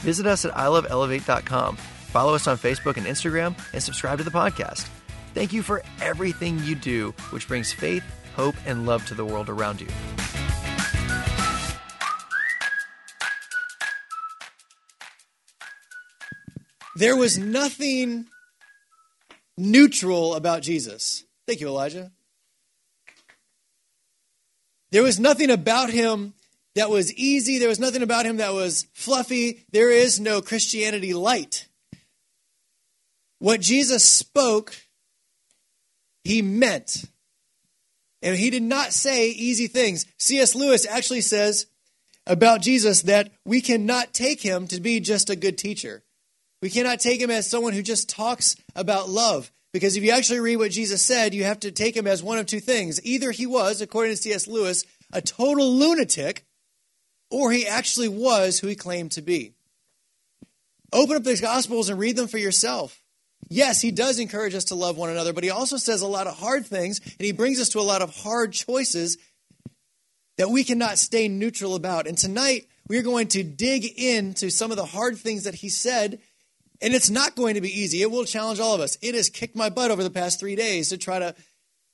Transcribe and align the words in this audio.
visit 0.00 0.26
us 0.26 0.44
at 0.44 0.52
iloveelevate.com. 0.52 1.76
Follow 1.76 2.34
us 2.34 2.46
on 2.46 2.58
Facebook 2.58 2.96
and 2.96 3.06
Instagram, 3.06 3.56
and 3.72 3.82
subscribe 3.82 4.18
to 4.18 4.24
the 4.24 4.30
podcast. 4.30 4.88
Thank 5.32 5.52
you 5.52 5.62
for 5.62 5.82
everything 6.00 6.58
you 6.60 6.74
do, 6.74 7.12
which 7.30 7.46
brings 7.46 7.72
faith, 7.72 8.04
hope, 8.34 8.56
and 8.66 8.84
love 8.84 9.06
to 9.06 9.14
the 9.14 9.24
world 9.24 9.48
around 9.48 9.80
you. 9.80 9.88
There 16.96 17.16
was 17.16 17.38
nothing 17.38 18.26
neutral 19.56 20.34
about 20.34 20.62
Jesus. 20.62 21.24
Thank 21.46 21.60
you, 21.60 21.68
Elijah. 21.68 22.10
There 24.90 25.02
was 25.02 25.20
nothing 25.20 25.50
about 25.50 25.90
him 25.90 26.34
that 26.74 26.90
was 26.90 27.12
easy. 27.14 27.58
There 27.58 27.68
was 27.68 27.80
nothing 27.80 28.02
about 28.02 28.26
him 28.26 28.36
that 28.38 28.52
was 28.52 28.86
fluffy. 28.92 29.64
There 29.72 29.90
is 29.90 30.20
no 30.20 30.40
Christianity 30.40 31.14
light. 31.14 31.66
What 33.38 33.60
Jesus 33.60 34.04
spoke, 34.04 34.74
he 36.24 36.42
meant. 36.42 37.04
And 38.22 38.36
he 38.36 38.50
did 38.50 38.62
not 38.62 38.92
say 38.92 39.30
easy 39.30 39.66
things. 39.66 40.04
C.S. 40.18 40.54
Lewis 40.54 40.86
actually 40.86 41.22
says 41.22 41.66
about 42.26 42.60
Jesus 42.60 43.02
that 43.02 43.32
we 43.44 43.60
cannot 43.60 44.12
take 44.12 44.42
him 44.42 44.66
to 44.68 44.80
be 44.80 45.00
just 45.00 45.30
a 45.30 45.36
good 45.36 45.56
teacher. 45.56 46.04
We 46.60 46.68
cannot 46.68 47.00
take 47.00 47.20
him 47.20 47.30
as 47.30 47.48
someone 47.48 47.72
who 47.72 47.82
just 47.82 48.10
talks 48.10 48.56
about 48.76 49.08
love. 49.08 49.50
Because 49.72 49.96
if 49.96 50.02
you 50.02 50.10
actually 50.10 50.40
read 50.40 50.56
what 50.56 50.72
Jesus 50.72 51.02
said, 51.02 51.32
you 51.32 51.44
have 51.44 51.60
to 51.60 51.70
take 51.70 51.96
him 51.96 52.06
as 52.06 52.22
one 52.22 52.38
of 52.38 52.46
two 52.46 52.60
things. 52.60 53.00
Either 53.04 53.30
he 53.30 53.46
was, 53.46 53.80
according 53.80 54.12
to 54.12 54.16
C.S. 54.16 54.46
Lewis, 54.46 54.84
a 55.12 55.22
total 55.22 55.72
lunatic, 55.72 56.44
or 57.30 57.52
he 57.52 57.66
actually 57.66 58.08
was 58.08 58.58
who 58.58 58.66
he 58.66 58.74
claimed 58.74 59.12
to 59.12 59.22
be. 59.22 59.54
Open 60.92 61.16
up 61.16 61.24
the 61.24 61.36
Gospels 61.36 61.88
and 61.88 61.98
read 61.98 62.16
them 62.16 62.28
for 62.28 62.38
yourself. 62.38 63.00
Yes, 63.48 63.80
he 63.80 63.90
does 63.90 64.18
encourage 64.18 64.54
us 64.54 64.64
to 64.64 64.74
love 64.74 64.96
one 64.96 65.10
another, 65.10 65.32
but 65.32 65.44
he 65.44 65.50
also 65.50 65.76
says 65.76 66.02
a 66.02 66.06
lot 66.06 66.26
of 66.26 66.38
hard 66.38 66.66
things, 66.66 67.00
and 67.00 67.20
he 67.20 67.32
brings 67.32 67.60
us 67.60 67.70
to 67.70 67.80
a 67.80 67.82
lot 67.82 68.02
of 68.02 68.14
hard 68.14 68.52
choices 68.52 69.18
that 70.36 70.50
we 70.50 70.64
cannot 70.64 70.98
stay 70.98 71.28
neutral 71.28 71.74
about. 71.74 72.06
And 72.06 72.16
tonight, 72.16 72.66
we're 72.88 73.02
going 73.02 73.28
to 73.28 73.42
dig 73.42 73.84
into 73.98 74.50
some 74.50 74.70
of 74.70 74.76
the 74.76 74.84
hard 74.84 75.16
things 75.16 75.44
that 75.44 75.54
he 75.54 75.68
said, 75.68 76.20
and 76.80 76.94
it's 76.94 77.10
not 77.10 77.36
going 77.36 77.54
to 77.54 77.60
be 77.60 77.80
easy. 77.80 78.02
It 78.02 78.10
will 78.10 78.24
challenge 78.24 78.60
all 78.60 78.74
of 78.74 78.80
us. 78.80 78.96
It 79.02 79.14
has 79.14 79.30
kicked 79.30 79.56
my 79.56 79.68
butt 79.68 79.90
over 79.90 80.02
the 80.02 80.10
past 80.10 80.40
three 80.40 80.56
days 80.56 80.88
to 80.88 80.98
try 80.98 81.18
to, 81.18 81.34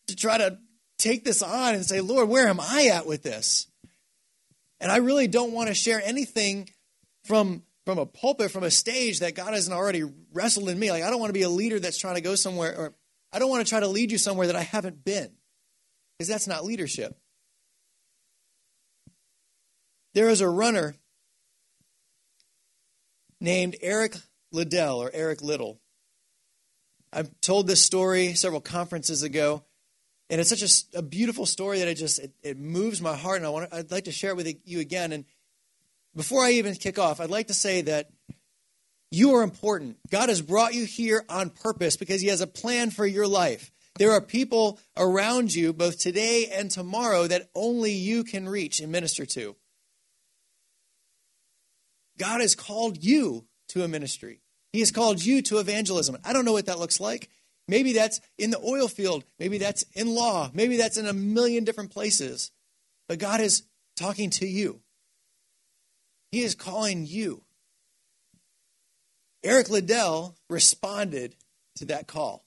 to 0.09 0.17
try 0.17 0.39
to 0.39 0.59
take 0.99 1.25
this 1.25 1.43
on 1.43 1.75
and 1.75 1.85
say, 1.85 2.01
Lord, 2.01 2.29
where 2.29 2.49
am 2.49 2.61
I 2.61 2.91
at 2.93 3.07
with 3.07 3.23
this? 3.23 3.67
And 4.81 4.93
I 4.93 4.99
really 4.99 5.27
don't 5.27 5.53
want 5.53 5.69
to 5.69 5.75
share 5.75 6.01
anything 6.05 6.69
from 7.25 7.63
from 7.85 7.99
a 7.99 8.07
pulpit, 8.07 8.51
from 8.51 8.65
a 8.65 8.71
stage 8.71 9.21
that 9.21 9.37
God 9.37 9.55
hasn't 9.55 9.75
already 9.75 10.03
wrestled 10.33 10.69
in 10.69 10.79
me. 10.79 10.91
Like 10.91 11.05
I 11.05 11.11
don't 11.11 11.21
want 11.21 11.31
to 11.31 11.39
be 11.39 11.43
a 11.43 11.49
leader 11.49 11.79
that's 11.79 11.99
trying 11.99 12.17
to 12.17 12.21
go 12.21 12.35
somewhere, 12.35 12.75
or 12.77 12.95
I 13.33 13.39
don't 13.39 13.51
want 13.51 13.65
to 13.65 13.71
try 13.71 13.81
to 13.81 13.89
lead 13.89 14.11
you 14.11 14.19
somewhere 14.19 14.49
that 14.49 14.57
I 14.57 14.63
haven't 14.63 15.05
been, 15.05 15.31
because 16.19 16.29
that's 16.29 16.47
not 16.47 16.65
leadership. 16.65 17.17
There 20.15 20.29
is 20.29 20.41
a 20.41 20.49
runner 20.49 20.97
named 23.41 23.77
Eric 23.83 24.17
Liddell 24.51 25.03
or 25.03 25.11
Eric 25.13 25.43
Little. 25.43 25.79
I've 27.13 27.31
told 27.41 27.67
this 27.67 27.83
story 27.83 28.35
several 28.35 28.63
conferences 28.63 29.23
ago. 29.23 29.63
And 30.29 30.41
it's 30.41 30.51
such 30.51 30.63
a, 30.63 30.99
a 30.99 31.03
beautiful 31.03 31.47
story 31.47 31.79
that 31.79 31.89
it 31.89 31.95
just 31.95 32.19
it, 32.19 32.33
it, 32.43 32.59
moves 32.59 33.01
my 33.01 33.17
heart, 33.17 33.37
and 33.37 33.47
I 33.47 33.51
want 33.51 33.73
I'd 33.73 33.91
like 33.91 34.05
to 34.05 34.13
share 34.13 34.31
it 34.31 34.37
with 34.37 34.53
you 34.65 34.81
again. 34.81 35.13
And 35.13 35.25
before 36.15 36.43
I 36.43 36.53
even 36.53 36.75
kick 36.75 36.99
off, 36.99 37.21
I'd 37.21 37.31
like 37.31 37.47
to 37.47 37.55
say 37.55 37.83
that 37.83 38.11
you 39.11 39.35
are 39.37 39.43
important. 39.43 39.99
God 40.11 40.29
has 40.29 40.43
brought 40.43 40.75
you 40.75 40.85
here 40.85 41.25
on 41.29 41.51
purpose 41.51 41.97
because 41.97 42.21
He 42.21 42.29
has 42.29 42.41
a 42.41 42.47
plan 42.47 42.91
for 42.91 43.07
your 43.07 43.29
life. 43.29 43.71
There 43.99 44.13
are 44.13 44.21
people 44.21 44.79
around 44.97 45.55
you, 45.55 45.73
both 45.73 45.99
today 45.99 46.51
and 46.53 46.71
tomorrow, 46.71 47.27
that 47.27 47.49
only 47.55 47.93
you 47.93 48.25
can 48.25 48.49
reach 48.49 48.81
and 48.81 48.93
minister 48.93 49.25
to. 49.27 49.57
God 52.19 52.41
has 52.41 52.55
called 52.55 53.03
you 53.03 53.47
to 53.69 53.85
a 53.85 53.89
ministry. 53.89 54.41
He 54.73 54.81
has 54.81 54.91
called 54.91 55.25
you 55.25 55.41
to 55.43 55.59
evangelism. 55.59 56.19
I 56.25 56.33
don't 56.33 56.45
know 56.45 56.53
what 56.53 56.67
that 56.67 56.79
looks 56.79 57.01
like. 57.01 57.31
Maybe 57.69 57.93
that's 57.93 58.21
in 58.39 58.51
the 58.51 58.61
oil 58.61 58.89
field. 58.89 59.25
Maybe 59.39 59.59
that's 59.59 59.83
in 59.95 60.15
law. 60.15 60.51
Maybe 60.55 60.77
that's 60.77 60.97
in 60.97 61.07
a 61.07 61.13
million 61.13 61.65
different 61.65 61.91
places. 61.91 62.53
But 63.09 63.19
God 63.19 63.41
is 63.41 63.65
talking 63.97 64.31
to 64.31 64.47
you, 64.47 64.81
He 66.31 66.43
is 66.43 66.55
calling 66.55 67.07
you. 67.07 67.43
Eric 69.45 69.71
Liddell 69.71 70.37
responded 70.51 71.37
to 71.77 71.85
that 71.87 72.09
call. 72.09 72.45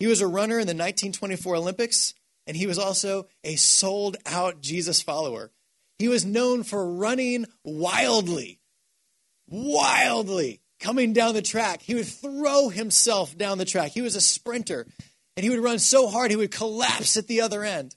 He 0.00 0.08
was 0.08 0.20
a 0.20 0.26
runner 0.26 0.58
in 0.58 0.66
the 0.66 0.74
1924 0.74 1.56
Olympics, 1.56 2.14
and 2.48 2.56
he 2.56 2.66
was 2.66 2.78
also 2.78 3.28
a 3.44 3.54
sold 3.54 4.16
out 4.26 4.60
Jesus 4.60 5.00
follower. 5.00 5.52
He 6.00 6.08
was 6.08 6.24
known 6.24 6.64
for 6.64 6.92
running 6.92 7.46
wildly, 7.62 8.58
wildly 9.46 10.61
coming 10.82 11.12
down 11.14 11.32
the 11.34 11.40
track. 11.40 11.80
He 11.80 11.94
would 11.94 12.06
throw 12.06 12.68
himself 12.68 13.38
down 13.38 13.56
the 13.56 13.64
track. 13.64 13.92
He 13.92 14.02
was 14.02 14.16
a 14.16 14.20
sprinter, 14.20 14.86
and 15.36 15.44
he 15.44 15.50
would 15.50 15.60
run 15.60 15.78
so 15.78 16.08
hard 16.08 16.30
he 16.30 16.36
would 16.36 16.50
collapse 16.50 17.16
at 17.16 17.28
the 17.28 17.40
other 17.40 17.64
end. 17.64 17.94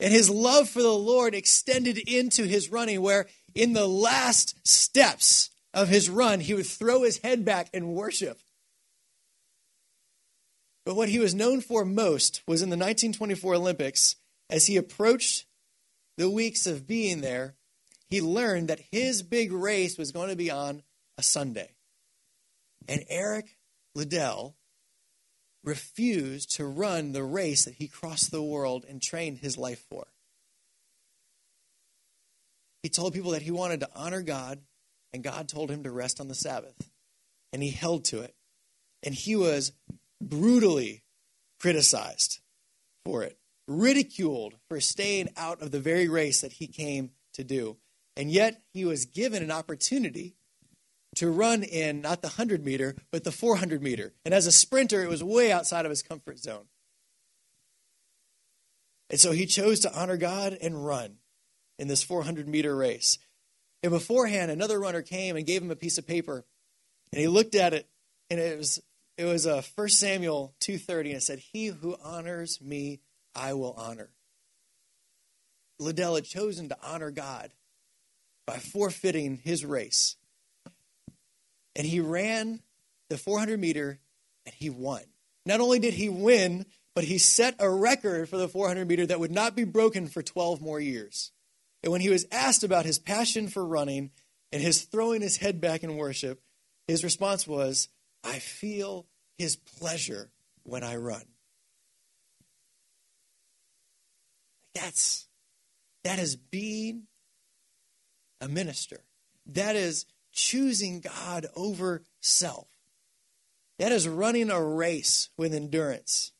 And 0.00 0.12
his 0.12 0.28
love 0.28 0.68
for 0.68 0.82
the 0.82 0.92
Lord 0.92 1.34
extended 1.34 1.96
into 1.96 2.44
his 2.44 2.70
running, 2.70 3.00
where 3.00 3.26
in 3.54 3.72
the 3.72 3.88
last 3.88 4.54
steps 4.66 5.50
of 5.72 5.88
his 5.88 6.10
run, 6.10 6.40
he 6.40 6.54
would 6.54 6.66
throw 6.66 7.02
his 7.02 7.18
head 7.18 7.44
back 7.44 7.70
and 7.72 7.94
worship. 7.94 8.38
But 10.84 10.96
what 10.96 11.08
he 11.08 11.18
was 11.18 11.34
known 11.34 11.60
for 11.60 11.84
most 11.84 12.42
was 12.46 12.62
in 12.62 12.70
the 12.70 12.76
1924 12.76 13.54
Olympics, 13.54 14.16
as 14.50 14.66
he 14.66 14.76
approached 14.76 15.46
the 16.16 16.30
weeks 16.30 16.66
of 16.66 16.86
being 16.86 17.20
there, 17.20 17.54
he 18.08 18.22
learned 18.22 18.68
that 18.68 18.80
his 18.90 19.22
big 19.22 19.52
race 19.52 19.98
was 19.98 20.12
going 20.12 20.30
to 20.30 20.36
be 20.36 20.50
on 20.50 20.82
a 21.18 21.22
Sunday. 21.22 21.74
And 22.88 23.04
Eric 23.10 23.58
Liddell 23.94 24.56
refused 25.64 26.54
to 26.56 26.64
run 26.64 27.12
the 27.12 27.24
race 27.24 27.64
that 27.66 27.74
he 27.74 27.88
crossed 27.88 28.30
the 28.30 28.42
world 28.42 28.86
and 28.88 29.02
trained 29.02 29.38
his 29.38 29.58
life 29.58 29.84
for. 29.90 30.06
He 32.82 32.88
told 32.88 33.12
people 33.12 33.32
that 33.32 33.42
he 33.42 33.50
wanted 33.50 33.80
to 33.80 33.90
honor 33.94 34.22
God, 34.22 34.60
and 35.12 35.22
God 35.22 35.48
told 35.48 35.70
him 35.70 35.82
to 35.82 35.90
rest 35.90 36.20
on 36.20 36.28
the 36.28 36.34
Sabbath. 36.34 36.90
And 37.52 37.62
he 37.62 37.70
held 37.70 38.04
to 38.06 38.20
it. 38.20 38.34
And 39.02 39.14
he 39.14 39.36
was 39.36 39.72
brutally 40.22 41.02
criticized 41.60 42.40
for 43.04 43.24
it, 43.24 43.38
ridiculed 43.66 44.54
for 44.68 44.80
staying 44.80 45.28
out 45.36 45.60
of 45.60 45.70
the 45.70 45.80
very 45.80 46.08
race 46.08 46.40
that 46.40 46.52
he 46.52 46.68
came 46.68 47.10
to 47.34 47.42
do. 47.42 47.76
And 48.16 48.30
yet 48.30 48.62
he 48.72 48.84
was 48.84 49.06
given 49.06 49.42
an 49.42 49.50
opportunity 49.50 50.37
to 51.16 51.30
run 51.30 51.62
in 51.62 52.00
not 52.00 52.22
the 52.22 52.28
100 52.28 52.64
meter, 52.64 52.94
but 53.10 53.24
the 53.24 53.32
400 53.32 53.82
meter. 53.82 54.12
And 54.24 54.34
as 54.34 54.46
a 54.46 54.52
sprinter, 54.52 55.02
it 55.02 55.08
was 55.08 55.24
way 55.24 55.50
outside 55.50 55.84
of 55.84 55.90
his 55.90 56.02
comfort 56.02 56.38
zone. 56.38 56.66
And 59.10 59.18
so 59.18 59.32
he 59.32 59.46
chose 59.46 59.80
to 59.80 59.98
honor 59.98 60.16
God 60.16 60.56
and 60.60 60.84
run 60.84 61.16
in 61.78 61.88
this 61.88 62.02
400 62.02 62.46
meter 62.46 62.76
race. 62.76 63.18
And 63.82 63.92
beforehand, 63.92 64.50
another 64.50 64.78
runner 64.78 65.02
came 65.02 65.36
and 65.36 65.46
gave 65.46 65.62
him 65.62 65.70
a 65.70 65.76
piece 65.76 65.98
of 65.98 66.06
paper, 66.06 66.44
and 67.12 67.20
he 67.20 67.28
looked 67.28 67.54
at 67.54 67.74
it, 67.74 67.88
and 68.28 68.40
it 68.40 68.58
was 68.58 68.80
it 69.16 69.24
was 69.24 69.46
a 69.46 69.58
uh, 69.58 69.62
1 69.74 69.88
Samuel 69.88 70.54
2:30, 70.60 71.00
and 71.06 71.16
it 71.16 71.22
said, 71.22 71.38
"He 71.38 71.66
who 71.66 71.96
honors 72.02 72.60
me, 72.60 73.00
I 73.34 73.54
will 73.54 73.72
honor." 73.74 74.10
Liddell 75.78 76.16
had 76.16 76.24
chosen 76.24 76.68
to 76.68 76.78
honor 76.82 77.12
God 77.12 77.52
by 78.46 78.58
forfeiting 78.58 79.36
his 79.36 79.64
race 79.64 80.16
and 81.78 81.86
he 81.86 82.00
ran 82.00 82.60
the 83.08 83.16
400 83.16 83.58
meter 83.58 83.98
and 84.44 84.54
he 84.54 84.68
won. 84.68 85.02
Not 85.46 85.60
only 85.60 85.78
did 85.78 85.94
he 85.94 86.10
win, 86.10 86.66
but 86.94 87.04
he 87.04 87.16
set 87.16 87.54
a 87.58 87.70
record 87.70 88.28
for 88.28 88.36
the 88.36 88.48
400 88.48 88.86
meter 88.86 89.06
that 89.06 89.20
would 89.20 89.30
not 89.30 89.56
be 89.56 89.64
broken 89.64 90.08
for 90.08 90.22
12 90.22 90.60
more 90.60 90.80
years. 90.80 91.32
And 91.82 91.92
when 91.92 92.02
he 92.02 92.10
was 92.10 92.26
asked 92.30 92.64
about 92.64 92.84
his 92.84 92.98
passion 92.98 93.48
for 93.48 93.64
running, 93.64 94.10
and 94.52 94.62
his 94.62 94.82
throwing 94.82 95.20
his 95.20 95.36
head 95.36 95.60
back 95.60 95.82
in 95.82 95.96
worship, 95.96 96.40
his 96.86 97.04
response 97.04 97.46
was, 97.46 97.88
I 98.24 98.38
feel 98.38 99.06
his 99.36 99.56
pleasure 99.56 100.30
when 100.64 100.82
I 100.82 100.96
run. 100.96 101.22
That's 104.74 105.26
that 106.04 106.18
is 106.18 106.36
being 106.36 107.04
a 108.40 108.48
minister. 108.48 109.00
That 109.46 109.76
is 109.76 110.06
choosing 110.38 111.00
God 111.00 111.46
over 111.56 112.02
self. 112.20 112.68
That 113.78 113.92
is 113.92 114.08
running 114.08 114.50
a 114.50 114.62
race 114.62 115.30
with 115.36 115.52
endurance. 115.52 116.32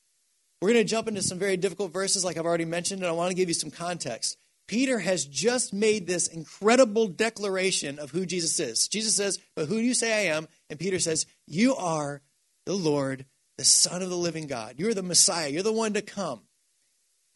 We're 0.61 0.73
going 0.73 0.85
to 0.85 0.91
jump 0.91 1.09
into 1.09 1.23
some 1.23 1.39
very 1.39 1.57
difficult 1.57 1.93
verses, 1.93 2.25
like 2.25 2.37
I've 2.37 2.47
already 2.47 2.65
mentioned, 2.65 3.01
and 3.01 3.09
I 3.09 3.13
want 3.13 3.31
to 3.31 3.35
give 3.35 3.49
you 3.49 3.55
some 3.55 3.71
context. 3.71 4.37
Peter 4.67 4.99
has 4.99 5.25
just 5.25 5.73
made 5.73 6.07
this 6.07 6.29
incredible 6.29 7.09
declaration 7.09 7.99
of 7.99 8.11
who 8.11 8.27
Jesus 8.27 8.61
is. 8.61 8.87
Jesus 8.89 9.17
says, 9.17 9.39
But 9.57 9.67
who 9.67 9.77
do 9.77 9.85
you 9.85 9.95
say 9.95 10.29
I 10.29 10.37
am? 10.37 10.47
And 10.71 10.79
Peter 10.79 10.99
says, 10.99 11.27
You 11.47 11.75
are 11.75 12.23
the 12.67 12.75
Lord, 12.75 13.25
the 13.57 13.65
Son 13.65 14.03
of 14.03 14.11
the 14.11 14.17
living 14.17 14.47
God. 14.47 14.75
You're 14.79 14.95
the 14.95 15.03
Messiah. 15.03 15.49
You're 15.49 15.63
the 15.63 15.73
one 15.73 15.95
to 15.95 16.03
come. 16.03 16.43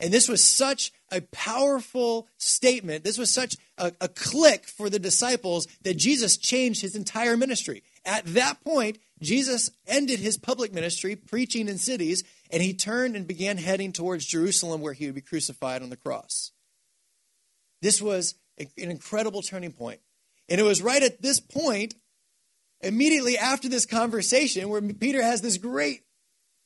And 0.02 0.12
this 0.12 0.28
was 0.28 0.42
such 0.42 0.92
a 1.12 1.20
powerful 1.20 2.26
statement. 2.36 3.04
This 3.04 3.18
was 3.18 3.30
such 3.30 3.56
a, 3.78 3.92
a, 4.00 4.08
click 4.08 4.66
for 4.66 4.90
the 4.90 4.98
disciples 4.98 5.68
that 5.82 5.96
Jesus 5.96 6.36
changed 6.36 6.82
his 6.82 6.96
entire 6.96 7.36
ministry. 7.36 7.84
At 8.04 8.26
that 8.34 8.64
point, 8.64 8.98
Jesus 9.20 9.70
ended 9.86 10.18
his 10.18 10.38
public 10.38 10.74
ministry, 10.74 11.14
preaching 11.14 11.68
in 11.68 11.78
cities, 11.78 12.24
and 12.50 12.60
he 12.60 12.74
turned 12.74 13.14
and 13.14 13.28
began 13.28 13.58
heading 13.58 13.92
towards 13.92 14.26
Jerusalem 14.26 14.80
where 14.80 14.92
he 14.92 15.06
would 15.06 15.14
be 15.14 15.20
crucified 15.20 15.82
on 15.82 15.90
the 15.90 15.96
cross. 15.96 16.50
This 17.80 18.02
was 18.02 18.34
an 18.58 18.66
incredible 18.76 19.40
turning 19.40 19.72
point. 19.72 20.00
And 20.48 20.60
it 20.60 20.64
was 20.64 20.82
right 20.82 21.02
at 21.02 21.22
this 21.22 21.38
point, 21.38 21.94
immediately 22.80 23.38
after 23.38 23.68
this 23.68 23.86
conversation, 23.86 24.68
where 24.68 24.82
Peter 24.82 25.22
has 25.22 25.42
this 25.42 25.58
great, 25.58 26.02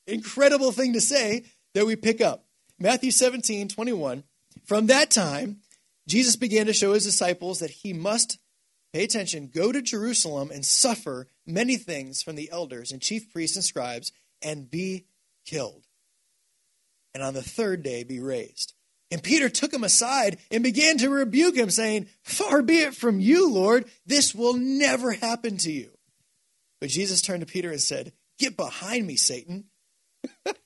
incredible 0.06 0.72
thing 0.72 0.94
to 0.94 1.02
say 1.02 1.44
that 1.74 1.84
we 1.84 1.96
pick 1.96 2.22
up. 2.22 2.45
Matthew 2.78 3.10
17, 3.10 3.68
21. 3.68 4.24
From 4.64 4.86
that 4.86 5.10
time, 5.10 5.58
Jesus 6.08 6.36
began 6.36 6.66
to 6.66 6.72
show 6.72 6.92
his 6.92 7.04
disciples 7.04 7.60
that 7.60 7.70
he 7.70 7.92
must, 7.92 8.38
pay 8.92 9.04
attention, 9.04 9.50
go 9.52 9.72
to 9.72 9.82
Jerusalem 9.82 10.50
and 10.52 10.64
suffer 10.64 11.28
many 11.46 11.76
things 11.76 12.22
from 12.22 12.36
the 12.36 12.50
elders 12.50 12.92
and 12.92 13.00
chief 13.00 13.32
priests 13.32 13.56
and 13.56 13.64
scribes 13.64 14.12
and 14.42 14.70
be 14.70 15.06
killed. 15.46 15.86
And 17.14 17.22
on 17.22 17.34
the 17.34 17.42
third 17.42 17.82
day 17.82 18.04
be 18.04 18.20
raised. 18.20 18.74
And 19.10 19.22
Peter 19.22 19.48
took 19.48 19.72
him 19.72 19.84
aside 19.84 20.38
and 20.50 20.62
began 20.64 20.98
to 20.98 21.08
rebuke 21.08 21.56
him, 21.56 21.70
saying, 21.70 22.08
Far 22.22 22.60
be 22.60 22.78
it 22.78 22.94
from 22.94 23.20
you, 23.20 23.50
Lord, 23.50 23.86
this 24.04 24.34
will 24.34 24.54
never 24.54 25.12
happen 25.12 25.58
to 25.58 25.70
you. 25.70 25.90
But 26.80 26.90
Jesus 26.90 27.22
turned 27.22 27.40
to 27.40 27.50
Peter 27.50 27.70
and 27.70 27.80
said, 27.80 28.12
Get 28.38 28.56
behind 28.56 29.06
me, 29.06 29.16
Satan. 29.16 29.66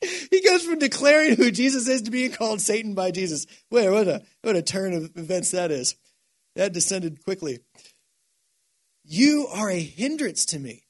he 0.30 0.42
goes 0.42 0.64
from 0.64 0.78
declaring 0.78 1.36
who 1.36 1.50
Jesus 1.50 1.88
is 1.88 2.02
to 2.02 2.10
being 2.10 2.32
called 2.32 2.60
Satan 2.60 2.94
by 2.94 3.10
Jesus. 3.10 3.46
Wait, 3.70 3.88
what 3.88 4.08
a 4.08 4.22
what 4.42 4.56
a 4.56 4.62
turn 4.62 4.92
of 4.94 5.16
events 5.16 5.50
that 5.50 5.70
is. 5.70 5.96
That 6.56 6.72
descended 6.72 7.24
quickly. 7.24 7.60
You 9.04 9.48
are 9.52 9.70
a 9.70 9.80
hindrance 9.80 10.44
to 10.46 10.58
me, 10.58 10.84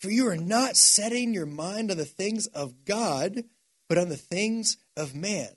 for 0.00 0.10
you 0.10 0.28
are 0.28 0.36
not 0.36 0.76
setting 0.76 1.34
your 1.34 1.46
mind 1.46 1.90
on 1.90 1.96
the 1.96 2.04
things 2.04 2.46
of 2.48 2.84
God, 2.84 3.44
but 3.88 3.98
on 3.98 4.08
the 4.08 4.16
things 4.16 4.76
of 4.96 5.14
man. 5.14 5.48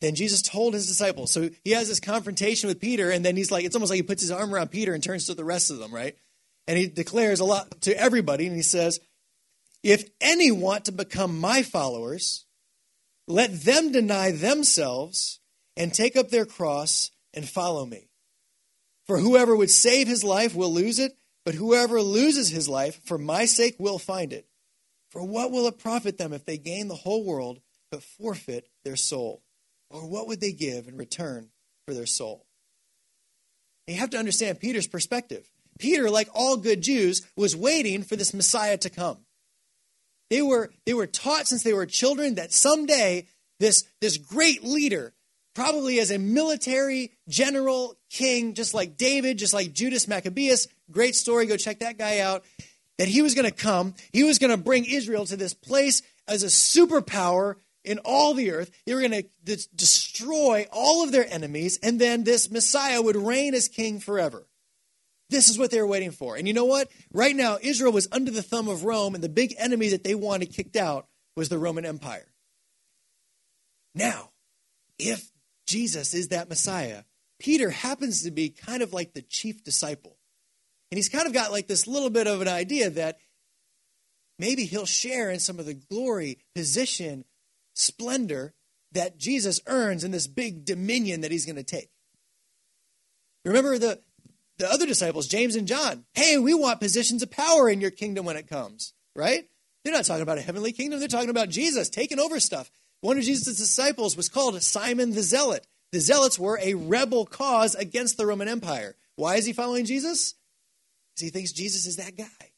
Then 0.00 0.14
Jesus 0.14 0.42
told 0.42 0.74
his 0.74 0.86
disciples. 0.86 1.32
So 1.32 1.48
he 1.62 1.70
has 1.70 1.88
this 1.88 2.00
confrontation 2.00 2.68
with 2.68 2.80
Peter, 2.80 3.10
and 3.10 3.24
then 3.24 3.36
he's 3.36 3.50
like, 3.50 3.64
it's 3.64 3.74
almost 3.74 3.90
like 3.90 3.96
he 3.96 4.02
puts 4.02 4.22
his 4.22 4.30
arm 4.30 4.54
around 4.54 4.70
Peter 4.70 4.92
and 4.92 5.02
turns 5.02 5.26
to 5.26 5.34
the 5.34 5.44
rest 5.44 5.70
of 5.70 5.78
them, 5.78 5.94
right? 5.94 6.16
And 6.66 6.78
he 6.78 6.86
declares 6.86 7.40
a 7.40 7.44
lot 7.44 7.80
to 7.82 7.98
everybody, 7.98 8.46
and 8.46 8.56
he 8.56 8.62
says, 8.62 9.00
if 9.84 10.08
any 10.18 10.50
want 10.50 10.86
to 10.86 10.92
become 10.92 11.38
my 11.38 11.62
followers, 11.62 12.46
let 13.28 13.52
them 13.64 13.92
deny 13.92 14.32
themselves 14.32 15.40
and 15.76 15.92
take 15.92 16.16
up 16.16 16.30
their 16.30 16.46
cross 16.46 17.10
and 17.34 17.46
follow 17.46 17.84
me. 17.84 18.08
For 19.06 19.18
whoever 19.18 19.54
would 19.54 19.70
save 19.70 20.08
his 20.08 20.24
life 20.24 20.54
will 20.54 20.72
lose 20.72 20.98
it, 20.98 21.12
but 21.44 21.54
whoever 21.54 22.00
loses 22.00 22.48
his 22.48 22.66
life 22.66 22.98
for 23.04 23.18
my 23.18 23.44
sake 23.44 23.76
will 23.78 23.98
find 23.98 24.32
it. 24.32 24.46
For 25.10 25.22
what 25.22 25.50
will 25.52 25.66
it 25.68 25.78
profit 25.78 26.16
them 26.16 26.32
if 26.32 26.46
they 26.46 26.56
gain 26.56 26.88
the 26.88 26.94
whole 26.94 27.22
world 27.22 27.60
but 27.90 28.02
forfeit 28.02 28.66
their 28.84 28.96
soul? 28.96 29.42
Or 29.90 30.08
what 30.08 30.26
would 30.26 30.40
they 30.40 30.52
give 30.52 30.88
in 30.88 30.96
return 30.96 31.50
for 31.86 31.92
their 31.92 32.06
soul? 32.06 32.46
And 33.86 33.94
you 33.94 34.00
have 34.00 34.10
to 34.10 34.18
understand 34.18 34.60
Peter's 34.60 34.88
perspective. 34.88 35.46
Peter, 35.78 36.08
like 36.08 36.28
all 36.32 36.56
good 36.56 36.80
Jews, 36.80 37.20
was 37.36 37.54
waiting 37.54 38.02
for 38.02 38.16
this 38.16 38.32
Messiah 38.32 38.78
to 38.78 38.88
come. 38.88 39.23
They 40.30 40.42
were, 40.42 40.70
they 40.86 40.94
were 40.94 41.06
taught 41.06 41.46
since 41.46 41.62
they 41.62 41.72
were 41.72 41.86
children 41.86 42.36
that 42.36 42.52
someday 42.52 43.26
this, 43.60 43.84
this 44.00 44.18
great 44.18 44.64
leader, 44.64 45.12
probably 45.54 46.00
as 46.00 46.10
a 46.10 46.18
military 46.18 47.12
general, 47.28 47.96
king, 48.10 48.54
just 48.54 48.74
like 48.74 48.96
David, 48.96 49.38
just 49.38 49.54
like 49.54 49.72
Judas 49.72 50.08
Maccabeus, 50.08 50.68
great 50.90 51.14
story, 51.14 51.46
go 51.46 51.56
check 51.56 51.80
that 51.80 51.98
guy 51.98 52.20
out, 52.20 52.44
that 52.98 53.08
he 53.08 53.22
was 53.22 53.34
going 53.34 53.48
to 53.48 53.54
come. 53.54 53.94
He 54.12 54.24
was 54.24 54.38
going 54.38 54.50
to 54.50 54.56
bring 54.56 54.84
Israel 54.84 55.26
to 55.26 55.36
this 55.36 55.54
place 55.54 56.02
as 56.26 56.42
a 56.42 56.46
superpower 56.46 57.56
in 57.84 57.98
all 57.98 58.34
the 58.34 58.50
earth. 58.50 58.70
They 58.86 58.94
were 58.94 59.00
going 59.00 59.24
to 59.44 59.68
destroy 59.74 60.66
all 60.72 61.04
of 61.04 61.12
their 61.12 61.30
enemies, 61.30 61.78
and 61.82 62.00
then 62.00 62.24
this 62.24 62.50
Messiah 62.50 63.02
would 63.02 63.16
reign 63.16 63.54
as 63.54 63.68
king 63.68 64.00
forever. 64.00 64.46
This 65.34 65.48
is 65.48 65.58
what 65.58 65.72
they 65.72 65.80
were 65.80 65.86
waiting 65.86 66.12
for. 66.12 66.36
And 66.36 66.46
you 66.46 66.54
know 66.54 66.64
what? 66.64 66.88
Right 67.12 67.34
now, 67.34 67.58
Israel 67.60 67.90
was 67.90 68.06
under 68.12 68.30
the 68.30 68.40
thumb 68.40 68.68
of 68.68 68.84
Rome, 68.84 69.16
and 69.16 69.24
the 69.24 69.28
big 69.28 69.52
enemy 69.58 69.88
that 69.88 70.04
they 70.04 70.14
wanted 70.14 70.52
kicked 70.52 70.76
out 70.76 71.08
was 71.36 71.48
the 71.48 71.58
Roman 71.58 71.84
Empire. 71.84 72.32
Now, 73.96 74.30
if 74.96 75.32
Jesus 75.66 76.14
is 76.14 76.28
that 76.28 76.48
Messiah, 76.48 77.02
Peter 77.40 77.70
happens 77.70 78.22
to 78.22 78.30
be 78.30 78.48
kind 78.48 78.80
of 78.80 78.92
like 78.92 79.12
the 79.12 79.22
chief 79.22 79.64
disciple. 79.64 80.18
And 80.92 80.98
he's 80.98 81.08
kind 81.08 81.26
of 81.26 81.32
got 81.32 81.50
like 81.50 81.66
this 81.66 81.88
little 81.88 82.10
bit 82.10 82.28
of 82.28 82.40
an 82.40 82.46
idea 82.46 82.88
that 82.90 83.18
maybe 84.38 84.66
he'll 84.66 84.86
share 84.86 85.30
in 85.30 85.40
some 85.40 85.58
of 85.58 85.66
the 85.66 85.74
glory, 85.74 86.38
position, 86.54 87.24
splendor 87.74 88.54
that 88.92 89.18
Jesus 89.18 89.60
earns 89.66 90.04
in 90.04 90.12
this 90.12 90.28
big 90.28 90.64
dominion 90.64 91.22
that 91.22 91.32
he's 91.32 91.44
going 91.44 91.56
to 91.56 91.64
take. 91.64 91.90
Remember 93.44 93.78
the, 93.78 94.00
the 94.58 94.70
other 94.70 94.86
disciples, 94.86 95.26
James 95.26 95.56
and 95.56 95.66
John, 95.66 96.04
hey, 96.14 96.38
we 96.38 96.54
want 96.54 96.80
positions 96.80 97.22
of 97.22 97.30
power 97.30 97.68
in 97.68 97.80
your 97.80 97.90
kingdom 97.90 98.24
when 98.24 98.36
it 98.36 98.46
comes, 98.46 98.92
right? 99.16 99.48
They're 99.84 99.92
not 99.92 100.04
talking 100.04 100.22
about 100.22 100.38
a 100.38 100.42
heavenly 100.42 100.72
kingdom. 100.72 100.98
They're 100.98 101.08
talking 101.08 101.30
about 101.30 101.50
Jesus 101.50 101.90
taking 101.90 102.18
over 102.18 102.40
stuff. 102.40 102.70
One 103.00 103.18
of 103.18 103.24
Jesus' 103.24 103.58
disciples 103.58 104.16
was 104.16 104.28
called 104.28 104.60
Simon 104.62 105.10
the 105.10 105.22
Zealot. 105.22 105.66
The 105.92 106.00
Zealots 106.00 106.38
were 106.38 106.58
a 106.62 106.74
rebel 106.74 107.26
cause 107.26 107.74
against 107.74 108.16
the 108.16 108.26
Roman 108.26 108.48
Empire. 108.48 108.96
Why 109.16 109.36
is 109.36 109.44
he 109.44 109.52
following 109.52 109.84
Jesus? 109.84 110.34
Because 111.14 111.24
he 111.26 111.30
thinks 111.30 111.52
Jesus 111.52 111.86
is 111.86 111.96
that 111.96 112.16
guy. 112.16 112.52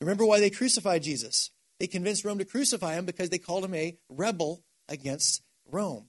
Remember 0.00 0.26
why 0.26 0.40
they 0.40 0.50
crucified 0.50 1.02
Jesus? 1.02 1.50
They 1.78 1.86
convinced 1.86 2.24
Rome 2.24 2.38
to 2.38 2.44
crucify 2.44 2.94
him 2.94 3.06
because 3.06 3.30
they 3.30 3.38
called 3.38 3.64
him 3.64 3.74
a 3.74 3.96
rebel 4.08 4.62
against 4.88 5.42
Rome. 5.70 6.08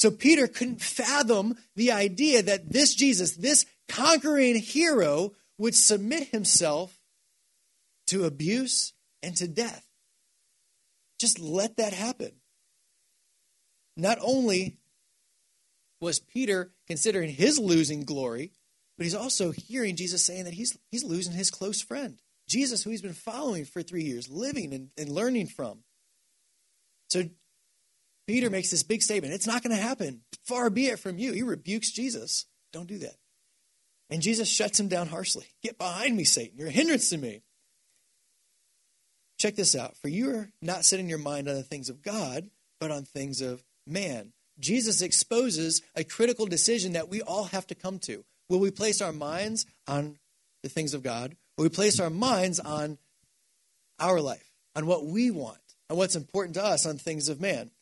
So 0.00 0.10
Peter 0.10 0.46
couldn't 0.46 0.80
fathom 0.80 1.58
the 1.76 1.92
idea 1.92 2.42
that 2.42 2.72
this 2.72 2.94
Jesus, 2.94 3.32
this 3.32 3.66
conquering 3.86 4.56
hero, 4.56 5.34
would 5.58 5.74
submit 5.74 6.28
himself 6.28 6.98
to 8.06 8.24
abuse 8.24 8.94
and 9.22 9.36
to 9.36 9.46
death. 9.46 9.86
Just 11.18 11.38
let 11.38 11.76
that 11.76 11.92
happen. 11.92 12.32
Not 13.94 14.16
only 14.22 14.78
was 16.00 16.18
Peter 16.18 16.72
considering 16.86 17.28
his 17.28 17.58
losing 17.58 18.04
glory, 18.04 18.52
but 18.96 19.04
he's 19.04 19.14
also 19.14 19.50
hearing 19.50 19.96
Jesus 19.96 20.24
saying 20.24 20.44
that 20.44 20.54
he's, 20.54 20.78
he's 20.90 21.04
losing 21.04 21.34
his 21.34 21.50
close 21.50 21.82
friend, 21.82 22.18
Jesus, 22.48 22.82
who 22.82 22.88
he's 22.88 23.02
been 23.02 23.12
following 23.12 23.66
for 23.66 23.82
three 23.82 24.04
years, 24.04 24.30
living 24.30 24.72
and, 24.72 24.88
and 24.96 25.10
learning 25.10 25.48
from. 25.48 25.80
So 27.10 27.24
Peter 28.30 28.48
makes 28.48 28.70
this 28.70 28.84
big 28.84 29.02
statement 29.02 29.34
it's 29.34 29.48
not 29.48 29.60
going 29.60 29.74
to 29.74 29.82
happen. 29.82 30.20
Far 30.44 30.70
be 30.70 30.86
it 30.86 31.00
from 31.00 31.18
you. 31.18 31.32
He 31.32 31.42
rebukes 31.42 31.90
Jesus. 31.90 32.46
Don't 32.72 32.86
do 32.86 32.98
that. 32.98 33.16
And 34.08 34.22
Jesus 34.22 34.48
shuts 34.48 34.78
him 34.78 34.86
down 34.86 35.08
harshly. 35.08 35.46
Get 35.64 35.78
behind 35.78 36.16
me, 36.16 36.22
Satan. 36.22 36.56
You're 36.56 36.68
a 36.68 36.72
hindrance 36.72 37.10
to 37.10 37.18
me. 37.18 37.42
Check 39.40 39.56
this 39.56 39.74
out. 39.74 39.96
For 39.96 40.06
you 40.06 40.30
are 40.30 40.50
not 40.62 40.84
setting 40.84 41.08
your 41.08 41.18
mind 41.18 41.48
on 41.48 41.56
the 41.56 41.64
things 41.64 41.88
of 41.88 42.02
God, 42.02 42.50
but 42.78 42.92
on 42.92 43.02
things 43.02 43.40
of 43.40 43.64
man. 43.84 44.32
Jesus 44.60 45.02
exposes 45.02 45.82
a 45.96 46.04
critical 46.04 46.46
decision 46.46 46.92
that 46.92 47.08
we 47.08 47.22
all 47.22 47.44
have 47.46 47.66
to 47.66 47.74
come 47.74 47.98
to. 48.00 48.24
Will 48.48 48.60
we 48.60 48.70
place 48.70 49.02
our 49.02 49.12
minds 49.12 49.66
on 49.88 50.18
the 50.62 50.68
things 50.68 50.94
of 50.94 51.02
God? 51.02 51.34
Will 51.58 51.64
we 51.64 51.68
place 51.68 51.98
our 51.98 52.10
minds 52.10 52.60
on 52.60 52.98
our 53.98 54.20
life, 54.20 54.52
on 54.76 54.86
what 54.86 55.04
we 55.04 55.32
want, 55.32 55.58
on 55.88 55.96
what's 55.96 56.14
important 56.14 56.54
to 56.54 56.64
us, 56.64 56.86
on 56.86 56.96
things 56.96 57.28
of 57.28 57.40
man? 57.40 57.72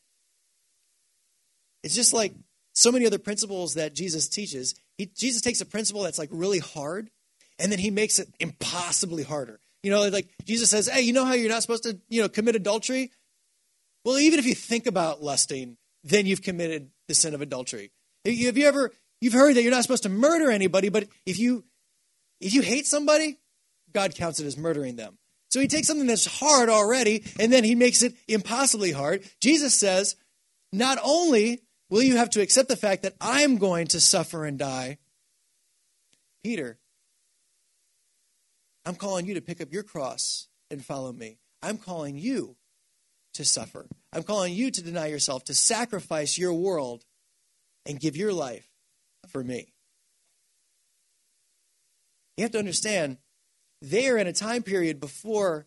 It's 1.88 1.96
just 1.96 2.12
like 2.12 2.34
so 2.74 2.92
many 2.92 3.06
other 3.06 3.18
principles 3.18 3.74
that 3.74 3.94
Jesus 3.94 4.28
teaches. 4.28 4.74
he, 4.98 5.06
Jesus 5.06 5.40
takes 5.40 5.62
a 5.62 5.64
principle 5.64 6.02
that's 6.02 6.18
like 6.18 6.28
really 6.30 6.58
hard, 6.58 7.08
and 7.58 7.72
then 7.72 7.78
he 7.78 7.90
makes 7.90 8.18
it 8.18 8.28
impossibly 8.38 9.22
harder. 9.22 9.58
You 9.82 9.90
know, 9.90 10.06
like 10.08 10.28
Jesus 10.44 10.68
says, 10.68 10.86
"Hey, 10.86 11.00
you 11.00 11.14
know 11.14 11.24
how 11.24 11.32
you're 11.32 11.48
not 11.48 11.62
supposed 11.62 11.84
to, 11.84 11.98
you 12.10 12.20
know, 12.20 12.28
commit 12.28 12.56
adultery? 12.56 13.10
Well, 14.04 14.18
even 14.18 14.38
if 14.38 14.44
you 14.44 14.54
think 14.54 14.86
about 14.86 15.22
lusting, 15.22 15.78
then 16.04 16.26
you've 16.26 16.42
committed 16.42 16.90
the 17.06 17.14
sin 17.14 17.32
of 17.32 17.40
adultery. 17.40 17.90
Have 18.26 18.58
you 18.58 18.66
ever 18.66 18.92
you've 19.22 19.32
heard 19.32 19.56
that 19.56 19.62
you're 19.62 19.72
not 19.72 19.82
supposed 19.82 20.02
to 20.02 20.10
murder 20.10 20.50
anybody, 20.50 20.90
but 20.90 21.08
if 21.24 21.38
you 21.38 21.64
if 22.38 22.52
you 22.52 22.60
hate 22.60 22.86
somebody, 22.86 23.38
God 23.94 24.14
counts 24.14 24.40
it 24.40 24.46
as 24.46 24.58
murdering 24.58 24.96
them. 24.96 25.16
So 25.48 25.58
he 25.58 25.68
takes 25.68 25.86
something 25.86 26.06
that's 26.06 26.26
hard 26.26 26.68
already 26.68 27.24
and 27.40 27.50
then 27.50 27.64
he 27.64 27.74
makes 27.74 28.02
it 28.02 28.14
impossibly 28.28 28.92
hard. 28.92 29.24
Jesus 29.40 29.74
says, 29.74 30.16
not 30.72 30.98
only 31.02 31.62
will 31.90 32.02
you 32.02 32.16
have 32.16 32.30
to 32.30 32.40
accept 32.40 32.68
the 32.68 32.76
fact 32.76 33.02
that 33.02 33.14
I'm 33.20 33.58
going 33.58 33.88
to 33.88 34.00
suffer 34.00 34.44
and 34.44 34.58
die, 34.58 34.98
Peter, 36.42 36.78
I'm 38.84 38.94
calling 38.94 39.26
you 39.26 39.34
to 39.34 39.40
pick 39.40 39.60
up 39.60 39.72
your 39.72 39.82
cross 39.82 40.48
and 40.70 40.84
follow 40.84 41.12
me. 41.12 41.38
I'm 41.62 41.78
calling 41.78 42.16
you 42.16 42.56
to 43.34 43.44
suffer. 43.44 43.86
I'm 44.12 44.22
calling 44.22 44.54
you 44.54 44.70
to 44.70 44.82
deny 44.82 45.06
yourself, 45.06 45.44
to 45.44 45.54
sacrifice 45.54 46.38
your 46.38 46.54
world 46.54 47.04
and 47.84 48.00
give 48.00 48.16
your 48.16 48.32
life 48.32 48.68
for 49.28 49.42
me. 49.42 49.74
You 52.36 52.44
have 52.44 52.52
to 52.52 52.58
understand, 52.58 53.18
they 53.82 54.08
are 54.08 54.16
in 54.16 54.26
a 54.26 54.32
time 54.32 54.62
period 54.62 55.00
before 55.00 55.66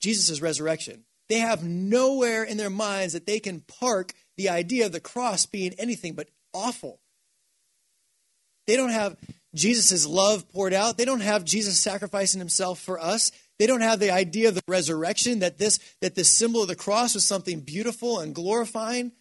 Jesus' 0.00 0.40
resurrection. 0.40 1.04
They 1.28 1.38
have 1.38 1.62
nowhere 1.62 2.44
in 2.44 2.56
their 2.56 2.70
minds 2.70 3.12
that 3.12 3.26
they 3.26 3.40
can 3.40 3.60
park 3.60 4.12
the 4.36 4.48
idea 4.48 4.86
of 4.86 4.92
the 4.92 5.00
cross 5.00 5.46
being 5.46 5.74
anything 5.78 6.14
but 6.14 6.28
awful. 6.52 7.00
They 8.66 8.76
don't 8.76 8.90
have 8.90 9.16
Jesus' 9.54 10.06
love 10.06 10.48
poured 10.50 10.72
out. 10.72 10.98
They 10.98 11.04
don't 11.04 11.20
have 11.20 11.44
Jesus 11.44 11.78
sacrificing 11.78 12.40
himself 12.40 12.80
for 12.80 12.98
us. 12.98 13.32
They 13.58 13.66
don't 13.66 13.80
have 13.80 14.00
the 14.00 14.10
idea 14.10 14.48
of 14.48 14.54
the 14.54 14.62
resurrection, 14.68 15.38
that 15.38 15.58
this, 15.58 15.78
that 16.00 16.14
this 16.14 16.30
symbol 16.30 16.62
of 16.62 16.68
the 16.68 16.76
cross 16.76 17.14
was 17.14 17.24
something 17.24 17.60
beautiful 17.60 18.18
and 18.20 18.34
glorifying. 18.34 19.12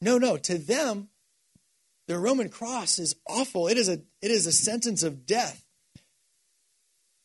No, 0.00 0.18
no. 0.18 0.36
To 0.36 0.58
them, 0.58 1.08
the 2.08 2.18
Roman 2.18 2.48
cross 2.48 2.98
is 2.98 3.16
awful. 3.26 3.68
It 3.68 3.78
is 3.78 3.88
a, 3.88 4.02
it 4.20 4.30
is 4.30 4.46
a 4.46 4.52
sentence 4.52 5.02
of 5.02 5.24
death. 5.24 5.64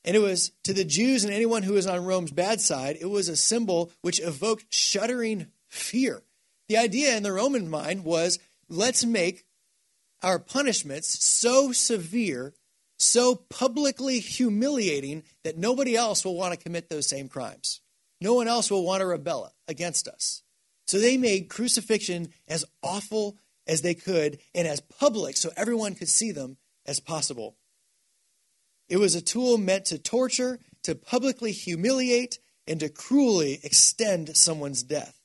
And 0.05 0.15
it 0.15 0.19
was 0.19 0.53
to 0.63 0.73
the 0.73 0.85
Jews 0.85 1.25
and 1.25 1.33
anyone 1.33 1.63
who 1.63 1.73
was 1.73 1.85
on 1.85 2.05
Rome's 2.05 2.31
bad 2.31 2.61
side, 2.61 2.97
it 3.01 3.09
was 3.09 3.27
a 3.27 3.35
symbol 3.35 3.91
which 4.01 4.21
evoked 4.21 4.67
shuddering 4.69 5.47
fear. 5.67 6.23
The 6.69 6.77
idea 6.77 7.15
in 7.15 7.23
the 7.23 7.33
Roman 7.33 7.69
mind 7.69 8.03
was 8.03 8.39
let's 8.69 9.05
make 9.05 9.45
our 10.21 10.39
punishments 10.39 11.23
so 11.23 11.71
severe, 11.71 12.53
so 12.97 13.35
publicly 13.35 14.19
humiliating 14.19 15.23
that 15.43 15.57
nobody 15.57 15.95
else 15.95 16.25
will 16.25 16.35
want 16.35 16.53
to 16.53 16.63
commit 16.63 16.89
those 16.89 17.07
same 17.07 17.29
crimes. 17.29 17.81
No 18.19 18.33
one 18.33 18.47
else 18.47 18.71
will 18.71 18.83
want 18.83 19.01
to 19.01 19.05
rebel 19.05 19.53
against 19.67 20.07
us. 20.07 20.41
So 20.87 20.99
they 20.99 21.17
made 21.17 21.49
crucifixion 21.49 22.29
as 22.47 22.65
awful 22.81 23.37
as 23.67 23.81
they 23.81 23.93
could 23.93 24.39
and 24.55 24.67
as 24.67 24.79
public 24.79 25.37
so 25.37 25.51
everyone 25.55 25.95
could 25.95 26.09
see 26.09 26.31
them 26.31 26.57
as 26.85 26.99
possible. 26.99 27.57
It 28.89 28.97
was 28.97 29.15
a 29.15 29.21
tool 29.21 29.57
meant 29.57 29.85
to 29.85 29.97
torture, 29.99 30.59
to 30.83 30.95
publicly 30.95 31.51
humiliate, 31.51 32.39
and 32.65 32.79
to 32.79 32.89
cruelly 32.89 33.59
extend 33.63 34.35
someone's 34.35 34.83
death. 34.83 35.16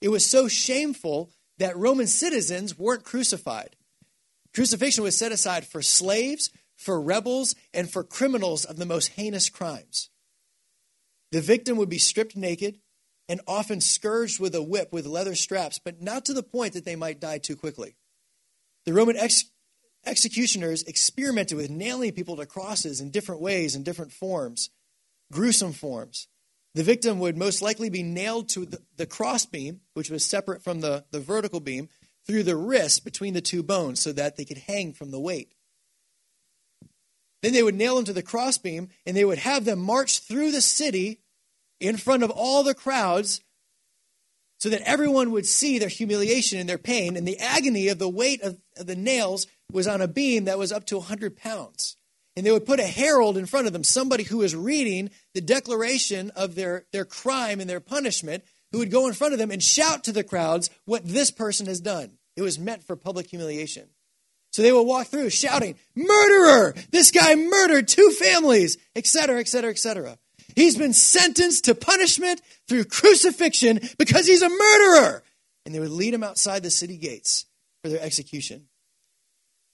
It 0.00 0.08
was 0.08 0.24
so 0.24 0.48
shameful 0.48 1.30
that 1.58 1.76
Roman 1.76 2.06
citizens 2.06 2.78
weren't 2.78 3.04
crucified. 3.04 3.76
Crucifixion 4.54 5.04
was 5.04 5.16
set 5.16 5.32
aside 5.32 5.66
for 5.66 5.82
slaves, 5.82 6.50
for 6.76 7.00
rebels, 7.00 7.54
and 7.74 7.90
for 7.90 8.02
criminals 8.02 8.64
of 8.64 8.76
the 8.76 8.86
most 8.86 9.08
heinous 9.08 9.48
crimes. 9.48 10.08
The 11.32 11.40
victim 11.40 11.76
would 11.76 11.88
be 11.88 11.98
stripped 11.98 12.36
naked 12.36 12.78
and 13.28 13.40
often 13.46 13.80
scourged 13.80 14.40
with 14.40 14.54
a 14.54 14.62
whip 14.62 14.92
with 14.92 15.06
leather 15.06 15.36
straps, 15.36 15.78
but 15.78 16.02
not 16.02 16.24
to 16.24 16.32
the 16.32 16.42
point 16.42 16.72
that 16.72 16.84
they 16.84 16.96
might 16.96 17.20
die 17.20 17.38
too 17.38 17.54
quickly. 17.54 17.94
The 18.86 18.92
Roman 18.92 19.16
ex- 19.16 19.44
executioners 20.04 20.82
experimented 20.82 21.56
with 21.56 21.70
nailing 21.70 22.12
people 22.12 22.36
to 22.36 22.46
crosses 22.46 23.00
in 23.00 23.10
different 23.10 23.40
ways 23.40 23.76
and 23.76 23.84
different 23.84 24.12
forms, 24.12 24.70
gruesome 25.30 25.72
forms. 25.72 26.26
The 26.74 26.84
victim 26.84 27.18
would 27.18 27.36
most 27.36 27.62
likely 27.62 27.90
be 27.90 28.02
nailed 28.02 28.48
to 28.50 28.64
the, 28.64 28.78
the 28.96 29.06
crossbeam, 29.06 29.80
which 29.94 30.10
was 30.10 30.24
separate 30.24 30.62
from 30.62 30.80
the, 30.80 31.04
the 31.10 31.20
vertical 31.20 31.60
beam, 31.60 31.88
through 32.26 32.44
the 32.44 32.56
wrist 32.56 33.04
between 33.04 33.34
the 33.34 33.40
two 33.40 33.62
bones 33.62 34.00
so 34.00 34.12
that 34.12 34.36
they 34.36 34.44
could 34.44 34.58
hang 34.58 34.92
from 34.92 35.10
the 35.10 35.20
weight. 35.20 35.52
Then 37.42 37.52
they 37.52 37.62
would 37.62 37.74
nail 37.74 37.96
them 37.96 38.04
to 38.04 38.12
the 38.12 38.22
crossbeam 38.22 38.88
and 39.06 39.16
they 39.16 39.24
would 39.24 39.38
have 39.38 39.64
them 39.64 39.80
march 39.80 40.20
through 40.20 40.52
the 40.52 40.60
city 40.60 41.20
in 41.80 41.96
front 41.96 42.22
of 42.22 42.30
all 42.30 42.62
the 42.62 42.74
crowds 42.74 43.40
so 44.58 44.68
that 44.68 44.82
everyone 44.82 45.30
would 45.30 45.46
see 45.46 45.78
their 45.78 45.88
humiliation 45.88 46.58
and 46.58 46.68
their 46.68 46.78
pain 46.78 47.16
and 47.16 47.26
the 47.26 47.38
agony 47.38 47.88
of 47.88 47.98
the 47.98 48.08
weight 48.08 48.42
of, 48.42 48.58
of 48.76 48.86
the 48.86 48.96
nails 48.96 49.46
was 49.72 49.88
on 49.88 50.02
a 50.02 50.08
beam 50.08 50.44
that 50.44 50.58
was 50.58 50.70
up 50.70 50.84
to 50.86 50.98
100 50.98 51.36
pounds. 51.36 51.96
And 52.36 52.46
they 52.46 52.52
would 52.52 52.66
put 52.66 52.80
a 52.80 52.86
herald 52.86 53.36
in 53.36 53.46
front 53.46 53.66
of 53.66 53.72
them, 53.72 53.84
somebody 53.84 54.22
who 54.22 54.38
was 54.38 54.54
reading 54.54 55.10
the 55.34 55.40
declaration 55.40 56.30
of 56.36 56.54
their, 56.54 56.86
their 56.92 57.04
crime 57.04 57.60
and 57.60 57.68
their 57.68 57.80
punishment, 57.80 58.44
who 58.72 58.78
would 58.78 58.90
go 58.90 59.08
in 59.08 59.14
front 59.14 59.32
of 59.32 59.38
them 59.38 59.50
and 59.50 59.62
shout 59.62 60.04
to 60.04 60.12
the 60.12 60.24
crowds 60.24 60.70
what 60.84 61.06
this 61.06 61.30
person 61.30 61.66
has 61.66 61.80
done. 61.80 62.12
It 62.36 62.42
was 62.42 62.58
meant 62.58 62.84
for 62.84 62.96
public 62.96 63.28
humiliation. 63.28 63.88
So 64.52 64.62
they 64.62 64.72
would 64.72 64.82
walk 64.82 65.08
through 65.08 65.30
shouting, 65.30 65.76
Murderer! 65.94 66.74
This 66.90 67.10
guy 67.10 67.34
murdered 67.34 67.88
two 67.88 68.10
families, 68.10 68.78
etc., 68.96 69.40
etc., 69.40 69.70
etc. 69.70 70.18
He's 70.56 70.76
been 70.76 70.92
sentenced 70.92 71.66
to 71.66 71.74
punishment 71.74 72.40
through 72.68 72.84
crucifixion 72.84 73.80
because 73.98 74.26
he's 74.26 74.42
a 74.42 74.48
murderer. 74.48 75.22
And 75.64 75.74
they 75.74 75.80
would 75.80 75.90
lead 75.90 76.14
him 76.14 76.24
outside 76.24 76.62
the 76.62 76.70
city 76.70 76.96
gates 76.96 77.46
for 77.82 77.90
their 77.90 78.00
execution. 78.00 78.66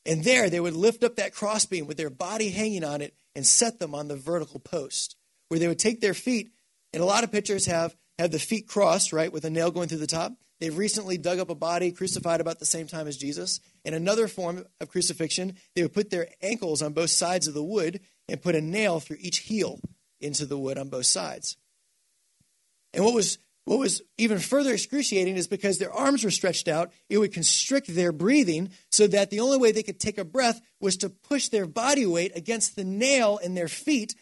And 0.06 0.22
there 0.22 0.48
they 0.48 0.60
would 0.60 0.74
lift 0.74 1.02
up 1.02 1.16
that 1.16 1.34
crossbeam 1.34 1.86
with 1.86 1.96
their 1.96 2.10
body 2.10 2.50
hanging 2.50 2.84
on 2.84 3.00
it 3.00 3.14
and 3.34 3.44
set 3.44 3.80
them 3.80 3.94
on 3.94 4.08
the 4.08 4.16
vertical 4.16 4.60
post, 4.60 5.16
where 5.48 5.58
they 5.58 5.68
would 5.68 5.80
take 5.80 6.00
their 6.00 6.14
feet. 6.14 6.52
And 6.92 7.02
a 7.02 7.06
lot 7.06 7.24
of 7.24 7.32
pictures 7.32 7.66
have, 7.66 7.96
have 8.18 8.30
the 8.30 8.38
feet 8.38 8.68
crossed, 8.68 9.12
right, 9.12 9.32
with 9.32 9.44
a 9.44 9.50
nail 9.50 9.70
going 9.70 9.88
through 9.88 9.98
the 9.98 10.06
top. 10.06 10.32
They've 10.60 10.76
recently 10.76 11.18
dug 11.18 11.38
up 11.38 11.50
a 11.50 11.54
body 11.54 11.92
crucified 11.92 12.40
about 12.40 12.60
the 12.60 12.64
same 12.64 12.86
time 12.86 13.06
as 13.08 13.18
Jesus. 13.18 13.60
In 13.84 13.92
another 13.92 14.28
form 14.28 14.64
of 14.80 14.88
crucifixion, 14.88 15.56
they 15.74 15.82
would 15.82 15.92
put 15.92 16.10
their 16.10 16.28
ankles 16.40 16.80
on 16.80 16.94
both 16.94 17.10
sides 17.10 17.46
of 17.46 17.54
the 17.54 17.62
wood 17.62 18.00
and 18.28 18.40
put 18.40 18.54
a 18.54 18.60
nail 18.60 19.00
through 19.00 19.18
each 19.20 19.38
heel 19.38 19.80
into 20.20 20.46
the 20.46 20.56
wood 20.56 20.78
on 20.78 20.88
both 20.88 21.06
sides. 21.06 21.56
And 22.94 23.04
what 23.04 23.14
was 23.14 23.38
what 23.66 23.80
was 23.80 24.00
even 24.16 24.38
further 24.38 24.72
excruciating 24.72 25.36
is 25.36 25.48
because 25.48 25.78
their 25.78 25.92
arms 25.92 26.22
were 26.22 26.30
stretched 26.30 26.68
out, 26.68 26.92
it 27.10 27.18
would 27.18 27.32
constrict 27.32 27.92
their 27.92 28.12
breathing 28.12 28.70
so 28.92 29.08
that 29.08 29.30
the 29.30 29.40
only 29.40 29.58
way 29.58 29.72
they 29.72 29.82
could 29.82 29.98
take 29.98 30.18
a 30.18 30.24
breath 30.24 30.60
was 30.80 30.96
to 30.98 31.08
push 31.10 31.48
their 31.48 31.66
body 31.66 32.06
weight 32.06 32.30
against 32.36 32.76
the 32.76 32.84
nail 32.84 33.38
in 33.38 33.54
their 33.54 33.66
feet, 33.66 34.14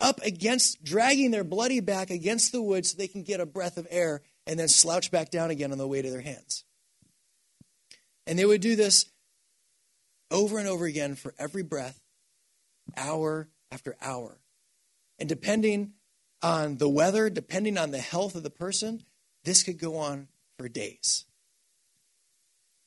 up 0.00 0.22
against, 0.22 0.84
dragging 0.84 1.32
their 1.32 1.42
bloody 1.42 1.80
back 1.80 2.08
against 2.08 2.52
the 2.52 2.62
wood 2.62 2.86
so 2.86 2.96
they 2.96 3.08
can 3.08 3.24
get 3.24 3.40
a 3.40 3.46
breath 3.46 3.78
of 3.78 3.88
air 3.90 4.22
and 4.46 4.60
then 4.60 4.68
slouch 4.68 5.10
back 5.10 5.28
down 5.28 5.50
again 5.50 5.72
on 5.72 5.78
the 5.78 5.88
weight 5.88 6.04
of 6.04 6.12
their 6.12 6.20
hands. 6.20 6.62
And 8.28 8.38
they 8.38 8.44
would 8.44 8.60
do 8.60 8.76
this 8.76 9.06
over 10.30 10.56
and 10.56 10.68
over 10.68 10.84
again 10.84 11.16
for 11.16 11.34
every 11.36 11.64
breath, 11.64 11.98
hour 12.96 13.48
after 13.72 13.96
hour. 14.00 14.38
And 15.18 15.28
depending 15.28 15.94
on 16.44 16.76
the 16.76 16.88
weather, 16.88 17.30
depending 17.30 17.78
on 17.78 17.90
the 17.90 17.98
health 17.98 18.34
of 18.34 18.42
the 18.42 18.50
person, 18.50 19.02
this 19.44 19.62
could 19.62 19.78
go 19.78 19.96
on 19.96 20.28
for 20.58 20.68
days. 20.68 21.24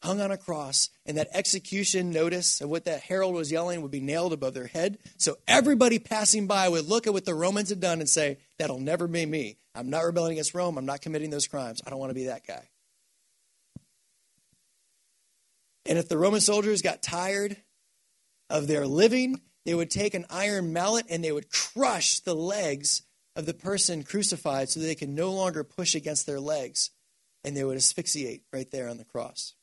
Hung 0.03 0.21
on 0.21 0.29
a 0.29 0.37
cross, 0.37 0.91
and 1.07 1.17
that 1.17 1.29
execution 1.33 2.11
notice 2.11 2.61
of 2.61 2.69
what 2.69 2.85
that 2.85 3.01
herald 3.01 3.33
was 3.33 3.51
yelling 3.51 3.81
would 3.81 3.89
be 3.89 3.99
nailed 3.99 4.31
above 4.31 4.53
their 4.53 4.67
head. 4.67 4.99
So 5.17 5.37
everybody 5.47 5.97
passing 5.97 6.45
by 6.45 6.69
would 6.69 6.87
look 6.87 7.07
at 7.07 7.13
what 7.13 7.25
the 7.25 7.33
Romans 7.33 7.69
had 7.69 7.79
done 7.79 7.99
and 7.99 8.07
say, 8.07 8.37
That'll 8.59 8.79
never 8.79 9.07
be 9.07 9.25
me. 9.25 9.57
I'm 9.73 9.89
not 9.89 10.05
rebelling 10.05 10.33
against 10.33 10.53
Rome. 10.53 10.77
I'm 10.77 10.85
not 10.85 11.01
committing 11.01 11.31
those 11.31 11.47
crimes. 11.47 11.81
I 11.85 11.89
don't 11.89 11.99
want 11.99 12.11
to 12.11 12.15
be 12.15 12.25
that 12.27 12.45
guy. 12.45 12.69
And 15.87 15.97
if 15.97 16.07
the 16.07 16.17
Roman 16.17 16.41
soldiers 16.41 16.83
got 16.83 17.01
tired 17.01 17.57
of 18.51 18.67
their 18.67 18.85
living, 18.85 19.41
they 19.65 19.73
would 19.73 19.89
take 19.89 20.13
an 20.13 20.25
iron 20.29 20.73
mallet 20.73 21.07
and 21.09 21.23
they 21.23 21.31
would 21.31 21.49
crush 21.49 22.19
the 22.19 22.35
legs 22.35 23.01
of 23.37 23.45
the 23.45 23.53
person 23.53 24.03
crucified 24.03 24.67
so 24.67 24.79
they 24.79 24.95
could 24.95 25.07
no 25.07 25.31
longer 25.31 25.63
push 25.63 25.93
against 25.93 26.25
their 26.25 26.39
legs 26.39 26.89
and 27.43 27.55
they 27.55 27.63
would 27.63 27.77
asphyxiate 27.77 28.41
right 28.51 28.71
there 28.71 28.89
on 28.89 28.97
the 28.97 29.05
cross. 29.05 29.53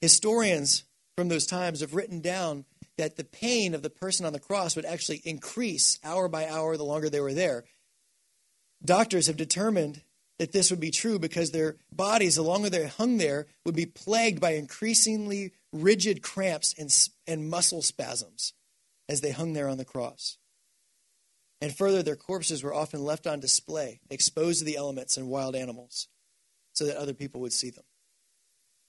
Historians 0.00 0.84
from 1.16 1.28
those 1.28 1.44
times 1.44 1.80
have 1.80 1.94
written 1.94 2.20
down 2.20 2.64
that 2.96 3.16
the 3.16 3.24
pain 3.24 3.74
of 3.74 3.82
the 3.82 3.90
person 3.90 4.24
on 4.24 4.32
the 4.32 4.38
cross 4.38 4.76
would 4.76 4.84
actually 4.84 5.20
increase 5.24 5.98
hour 6.04 6.28
by 6.28 6.48
hour 6.48 6.76
the 6.76 6.84
longer 6.84 7.10
they 7.10 7.20
were 7.20 7.34
there. 7.34 7.64
Doctors 8.84 9.26
have 9.26 9.36
determined 9.36 10.02
that 10.38 10.52
this 10.52 10.70
would 10.70 10.78
be 10.78 10.92
true 10.92 11.18
because 11.18 11.50
their 11.50 11.76
bodies, 11.92 12.36
the 12.36 12.42
longer 12.42 12.70
they 12.70 12.86
hung 12.86 13.18
there, 13.18 13.46
would 13.66 13.74
be 13.74 13.86
plagued 13.86 14.40
by 14.40 14.52
increasingly 14.52 15.50
rigid 15.72 16.22
cramps 16.22 16.76
and, 16.78 16.96
and 17.26 17.50
muscle 17.50 17.82
spasms 17.82 18.52
as 19.08 19.20
they 19.20 19.32
hung 19.32 19.52
there 19.52 19.68
on 19.68 19.78
the 19.78 19.84
cross. 19.84 20.38
And 21.60 21.74
further, 21.74 22.02
their 22.02 22.16
corpses 22.16 22.62
were 22.62 22.74
often 22.74 23.02
left 23.02 23.26
on 23.26 23.40
display, 23.40 24.00
exposed 24.10 24.60
to 24.60 24.64
the 24.64 24.76
elements 24.76 25.16
and 25.16 25.28
wild 25.28 25.56
animals, 25.56 26.08
so 26.72 26.86
that 26.86 26.96
other 26.96 27.14
people 27.14 27.40
would 27.40 27.52
see 27.52 27.70
them. 27.70 27.84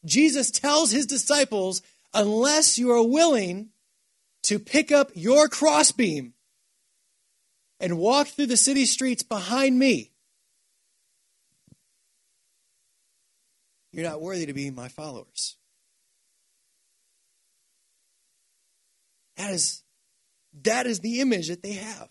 Jesus 0.05 0.51
tells 0.51 0.91
his 0.91 1.05
disciples, 1.05 1.81
unless 2.13 2.77
you 2.77 2.91
are 2.91 3.05
willing 3.05 3.69
to 4.43 4.59
pick 4.59 4.91
up 4.91 5.11
your 5.15 5.47
crossbeam 5.47 6.33
and 7.79 7.97
walk 7.97 8.27
through 8.27 8.45
the 8.45 8.57
city 8.57 8.85
streets 8.85 9.23
behind 9.23 9.77
me, 9.77 10.11
you're 13.91 14.07
not 14.07 14.21
worthy 14.21 14.45
to 14.45 14.53
be 14.53 14.69
my 14.69 14.87
followers. 14.89 15.57
That 19.37 19.51
is, 19.51 19.83
that 20.63 20.85
is 20.85 20.99
the 20.99 21.21
image 21.21 21.47
that 21.47 21.63
they 21.63 21.73
have. 21.73 22.09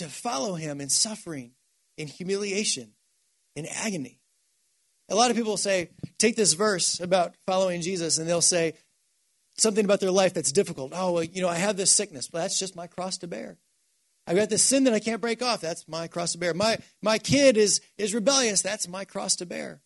To 0.00 0.08
follow 0.08 0.54
him 0.54 0.80
in 0.80 0.88
suffering, 0.88 1.52
in 1.98 2.08
humiliation, 2.08 2.94
in 3.54 3.66
agony. 3.66 4.18
A 5.10 5.14
lot 5.14 5.30
of 5.30 5.36
people 5.36 5.58
say, 5.58 5.90
take 6.18 6.36
this 6.36 6.54
verse 6.54 7.00
about 7.00 7.34
following 7.46 7.82
Jesus, 7.82 8.16
and 8.16 8.26
they'll 8.26 8.40
say 8.40 8.72
something 9.58 9.84
about 9.84 10.00
their 10.00 10.10
life 10.10 10.32
that's 10.32 10.52
difficult. 10.52 10.92
Oh, 10.94 11.12
well, 11.12 11.22
you 11.22 11.42
know, 11.42 11.50
I 11.50 11.56
have 11.56 11.76
this 11.76 11.90
sickness, 11.90 12.28
but 12.28 12.38
that's 12.38 12.58
just 12.58 12.74
my 12.74 12.86
cross 12.86 13.18
to 13.18 13.26
bear. 13.26 13.58
I've 14.26 14.36
got 14.36 14.48
this 14.48 14.62
sin 14.62 14.84
that 14.84 14.94
I 14.94 15.00
can't 15.00 15.20
break 15.20 15.42
off. 15.42 15.60
That's 15.60 15.86
my 15.86 16.08
cross 16.08 16.32
to 16.32 16.38
bear. 16.38 16.54
My, 16.54 16.78
my 17.02 17.18
kid 17.18 17.58
is, 17.58 17.82
is 17.98 18.14
rebellious. 18.14 18.62
That's 18.62 18.88
my 18.88 19.04
cross 19.04 19.36
to 19.36 19.44
bear. 19.46 19.82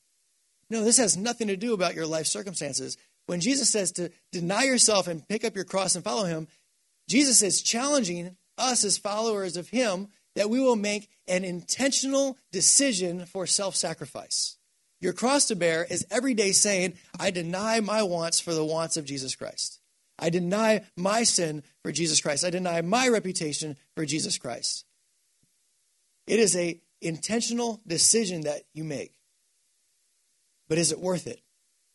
No, 0.71 0.85
this 0.85 0.99
has 0.99 1.16
nothing 1.16 1.49
to 1.49 1.56
do 1.56 1.75
about 1.75 1.97
your 1.97 2.06
life 2.06 2.26
circumstances. 2.26 2.97
When 3.26 3.40
Jesus 3.40 3.68
says 3.68 3.90
to 3.92 4.12
deny 4.30 4.62
yourself 4.62 5.09
and 5.09 5.26
pick 5.26 5.44
up 5.44 5.56
your 5.56 5.64
cross 5.64 5.97
and 5.97 6.04
follow 6.04 6.25
him, 6.25 6.47
Jesus 7.09 7.42
is 7.42 7.62
challenging 7.62 8.37
us 8.58 8.84
as 8.84 8.99
followers 8.99 9.56
of 9.56 9.68
him 9.68 10.08
that 10.34 10.50
we 10.50 10.61
will 10.61 10.76
make 10.76 11.08
an 11.28 11.44
intentional 11.44 12.37
decision 12.52 13.26
for 13.26 13.46
self 13.46 13.76
sacrifice. 13.76 14.56
Your 15.00 15.12
cross 15.12 15.46
to 15.46 15.56
bear 15.56 15.84
is 15.84 16.06
every 16.11 16.34
day 16.34 16.52
saying, 16.52 16.94
I 17.18 17.30
deny 17.30 17.80
my 17.80 18.02
wants 18.02 18.40
for 18.40 18.54
the 18.54 18.64
wants 18.64 18.96
of 18.96 19.04
Jesus 19.04 19.34
Christ. 19.37 19.80
I 20.18 20.30
deny 20.30 20.82
my 20.96 21.25
sin 21.25 21.62
for 21.82 21.92
Jesus 21.92 22.20
Christ. 22.20 22.44
I 22.44 22.50
deny 22.50 22.80
my 22.80 23.08
reputation 23.08 23.76
for 23.94 24.06
Jesus 24.06 24.38
Christ. 24.38 24.84
It 26.26 26.38
is 26.38 26.56
a 26.56 26.80
intentional 27.00 27.80
decision 27.87 28.42
that 28.42 28.62
you 28.73 28.84
make. 28.84 29.12
But 30.68 30.78
is 30.78 30.92
it 30.92 31.00
worth 31.00 31.26
it? 31.26 31.40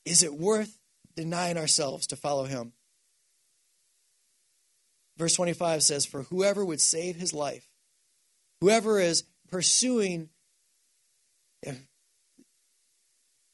Is 0.05 0.21
it 0.21 0.33
worth 0.33 0.77
denying 1.15 1.57
ourselves 1.57 2.07
to 2.07 2.15
follow 2.15 2.45
him? 2.45 2.73
Verse 5.19 5.35
25 5.35 5.83
says, 5.83 6.05
For 6.05 6.23
whoever 6.23 6.63
would 6.63 6.81
save 6.81 7.17
his 7.17 7.33
life, 7.33 7.67
whoever 8.61 8.99
is 8.99 9.25
pursuing 9.49 10.29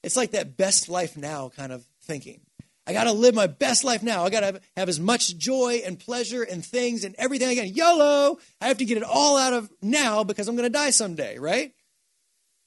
it's 0.03 0.15
like 0.15 0.31
that 0.31 0.55
best 0.55 0.87
life 0.89 1.17
now 1.17 1.49
kind 1.49 1.71
of 1.71 1.83
thinking. 2.03 2.41
I 2.87 2.93
got 2.93 3.05
to 3.05 3.13
live 3.13 3.33
my 3.33 3.47
best 3.47 3.83
life 3.83 4.03
now. 4.03 4.25
I 4.25 4.29
got 4.29 4.41
to 4.41 4.61
have, 4.77 4.89
as 4.89 4.99
much 4.99 5.35
joy 5.37 5.81
and 5.83 5.99
pleasure 5.99 6.43
and 6.43 6.63
things 6.63 7.03
and 7.03 7.15
everything 7.17 7.47
I 7.49 7.55
can. 7.55 7.73
YOLO! 7.73 8.37
I 8.61 8.67
have 8.67 8.77
to 8.77 8.85
get 8.85 8.97
it 8.97 9.03
all 9.03 9.37
out 9.37 9.53
of 9.53 9.71
now 9.81 10.23
because 10.23 10.47
I'm 10.47 10.55
going 10.55 10.71
to 10.71 10.77
die 10.77 10.91
someday, 10.91 11.39
right? 11.39 11.73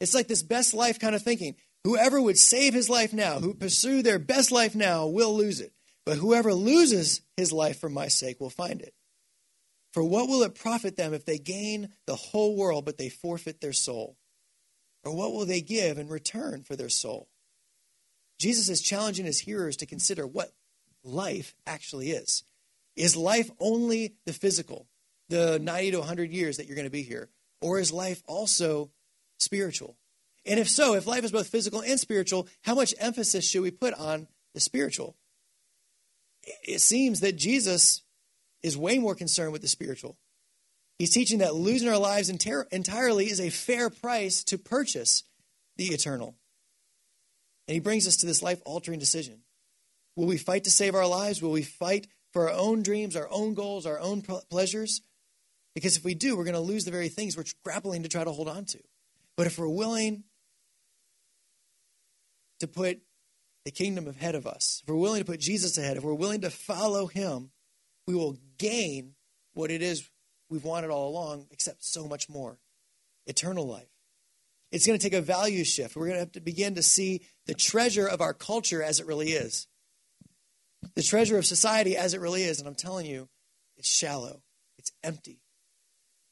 It's 0.01 0.15
like 0.15 0.27
this 0.27 0.43
best 0.43 0.75
life 0.75 0.99
kind 0.99 1.15
of 1.15 1.23
thinking. 1.23 1.55
Whoever 1.85 2.21
would 2.21 2.37
save 2.37 2.75
his 2.75 2.91
life 2.91 3.13
now, 3.13 3.39
who 3.39 3.55
pursue 3.55 4.03
their 4.03 4.19
best 4.19 4.51
life 4.51 4.75
now, 4.75 5.07
will 5.07 5.37
lose 5.37 5.61
it. 5.61 5.73
But 6.09 6.17
whoever 6.17 6.55
loses 6.55 7.21
his 7.37 7.53
life 7.53 7.79
for 7.79 7.91
my 7.91 8.09
sake 8.09 8.41
will 8.41 8.49
find 8.49 8.81
it. 8.81 8.95
For 9.93 10.03
what 10.03 10.27
will 10.27 10.43
it 10.43 10.55
profit 10.55 10.97
them 10.97 11.13
if 11.13 11.27
they 11.27 11.37
gain 11.37 11.91
the 12.07 12.15
whole 12.15 12.57
world 12.57 12.87
but 12.87 12.97
they 12.97 13.11
forfeit 13.11 13.61
their 13.61 13.75
soul? 13.75 14.17
Or 15.05 15.15
what 15.15 15.35
will 15.35 15.45
they 15.45 15.61
give 15.61 15.99
in 15.99 16.09
return 16.09 16.63
for 16.63 16.77
their 16.77 16.89
soul? 16.89 17.29
Jesus 18.39 18.71
is 18.71 18.81
challenging 18.81 19.27
his 19.27 19.41
hearers 19.41 19.77
to 19.77 19.85
consider 19.85 20.27
what 20.27 20.55
life 21.05 21.55
actually 21.67 22.13
is. 22.13 22.43
Is 22.97 23.15
life 23.15 23.51
only 23.61 24.15
the 24.25 24.33
physical, 24.33 24.87
the 25.29 25.59
90 25.59 25.91
to 25.91 25.99
100 25.99 26.33
years 26.33 26.57
that 26.57 26.67
you're 26.67 26.75
going 26.75 26.87
to 26.87 26.91
be 26.91 27.03
here? 27.03 27.29
Or 27.61 27.79
is 27.79 27.93
life 27.93 28.23
also 28.27 28.91
spiritual? 29.39 29.99
And 30.47 30.59
if 30.59 30.71
so, 30.71 30.95
if 30.95 31.07
life 31.07 31.25
is 31.25 31.33
both 31.33 31.49
physical 31.49 31.83
and 31.83 32.01
spiritual, 32.01 32.49
how 32.63 32.75
much 32.75 32.95
emphasis 32.99 33.47
should 33.47 33.61
we 33.61 33.71
put 33.71 33.93
on 33.93 34.27
the 34.55 34.61
spiritual? 34.61 35.15
It 36.63 36.81
seems 36.81 37.21
that 37.21 37.37
Jesus 37.37 38.03
is 38.63 38.77
way 38.77 38.99
more 38.99 39.15
concerned 39.15 39.53
with 39.53 39.63
the 39.63 39.69
spiritual. 39.69 40.17
He's 40.99 41.13
teaching 41.15 41.39
that 41.39 41.55
losing 41.55 41.89
our 41.89 41.99
lives 41.99 42.29
entirely 42.29 43.31
is 43.31 43.41
a 43.41 43.51
fair 43.51 43.89
price 43.89 44.43
to 44.45 44.59
purchase 44.59 45.23
the 45.77 45.87
eternal. 45.87 46.35
And 47.69 47.75
he 47.75 47.81
brings 47.81 48.07
us 48.09 48.17
to 48.17 48.27
this 48.27 48.43
life 48.43 48.61
altering 48.65 48.99
decision. 48.99 49.43
Will 50.17 50.27
we 50.27 50.39
fight 50.39 50.65
to 50.65 50.71
save 50.71 50.95
our 50.95 51.07
lives? 51.07 51.41
Will 51.41 51.53
we 51.53 51.63
fight 51.63 52.09
for 52.33 52.49
our 52.49 52.57
own 52.57 52.83
dreams, 52.83 53.15
our 53.15 53.29
own 53.31 53.55
goals, 53.55 53.87
our 53.87 54.01
own 54.01 54.23
pleasures? 54.23 55.03
Because 55.75 55.97
if 55.97 56.05
we 56.05 56.15
do, 56.15 56.37
we're 56.37 56.45
going 56.45 56.55
to 56.55 56.61
lose 56.61 56.85
the 56.85 56.91
very 56.91 57.09
things 57.09 57.37
we're 57.37 57.45
grappling 57.63 58.03
to 58.03 58.09
try 58.09 58.25
to 58.25 58.33
hold 58.33 58.49
on 58.49 58.65
to. 58.65 58.79
But 59.37 59.47
if 59.47 59.59
we're 59.59 59.69
willing 59.69 60.25
to 62.59 62.67
put 62.67 63.01
the 63.69 63.73
kingdom 63.73 64.09
ahead 64.09 64.35
of 64.35 64.47
us, 64.47 64.81
if 64.83 64.89
we're 64.89 64.97
willing 64.97 65.21
to 65.21 65.31
put 65.31 65.41
Jesus 65.41 65.77
ahead, 65.77 65.99
if 65.99 66.03
we're 66.03 66.15
willing 66.15 66.41
to 66.41 66.49
follow 66.49 67.07
him, 67.07 67.51
we 68.07 68.15
will 68.15 68.39
gain 68.57 69.13
what 69.53 69.71
it 69.71 69.83
is 69.83 70.09
we've 70.49 70.65
wanted 70.65 70.89
all 70.89 71.11
along, 71.11 71.47
except 71.51 71.85
so 71.85 72.09
much 72.09 72.31
more 72.31 72.59
eternal 73.27 73.67
life. 73.67 73.91
It's 74.73 74.87
going 74.87 74.99
to 74.99 75.03
take 75.03 75.13
a 75.13 75.21
value 75.21 75.65
shift. 75.65 75.97
We're 75.97 76.07
going 76.07 76.15
to 76.15 76.21
have 76.21 76.33
to 76.33 76.41
begin 76.41 76.77
to 76.77 76.83
see 76.83 77.27
the 77.45 77.53
treasure 77.53 78.07
of 78.07 78.23
our 78.23 78.33
culture 78.33 78.83
as 78.83 79.01
it 79.01 79.07
really 79.07 79.33
is, 79.33 79.67
the 80.95 81.03
treasure 81.03 81.37
of 81.37 81.45
society 81.45 81.95
as 81.95 82.15
it 82.15 82.23
really 82.23 82.45
is. 82.45 82.61
And 82.61 82.69
I'm 82.69 82.75
telling 82.75 83.05
you, 83.05 83.29
it's 83.77 83.95
shallow, 83.95 84.41
it's 84.79 84.93
empty, 85.05 85.43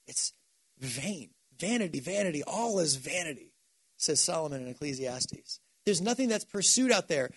it's 0.07 0.33
vain. 0.79 1.33
Vanity, 1.59 2.01
vanity, 2.01 2.42
all 2.42 2.79
is 2.79 2.96
vanity, 2.96 3.53
says 3.99 4.20
Solomon 4.20 4.62
in 4.62 4.68
Ecclesiastes. 4.68 5.61
There's 5.87 6.03
nothing 6.03 6.29
that's 6.29 6.44
pursued 6.44 6.92
out 6.92 7.09
there. 7.09 7.31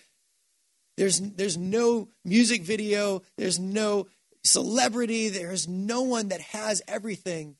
There's, 0.96 1.20
there's 1.20 1.56
no 1.56 2.08
music 2.24 2.62
video, 2.62 3.22
there's 3.38 3.58
no 3.58 4.08
celebrity, 4.44 5.28
there's 5.28 5.66
no 5.66 6.02
one 6.02 6.28
that 6.28 6.40
has 6.40 6.82
everything 6.86 7.56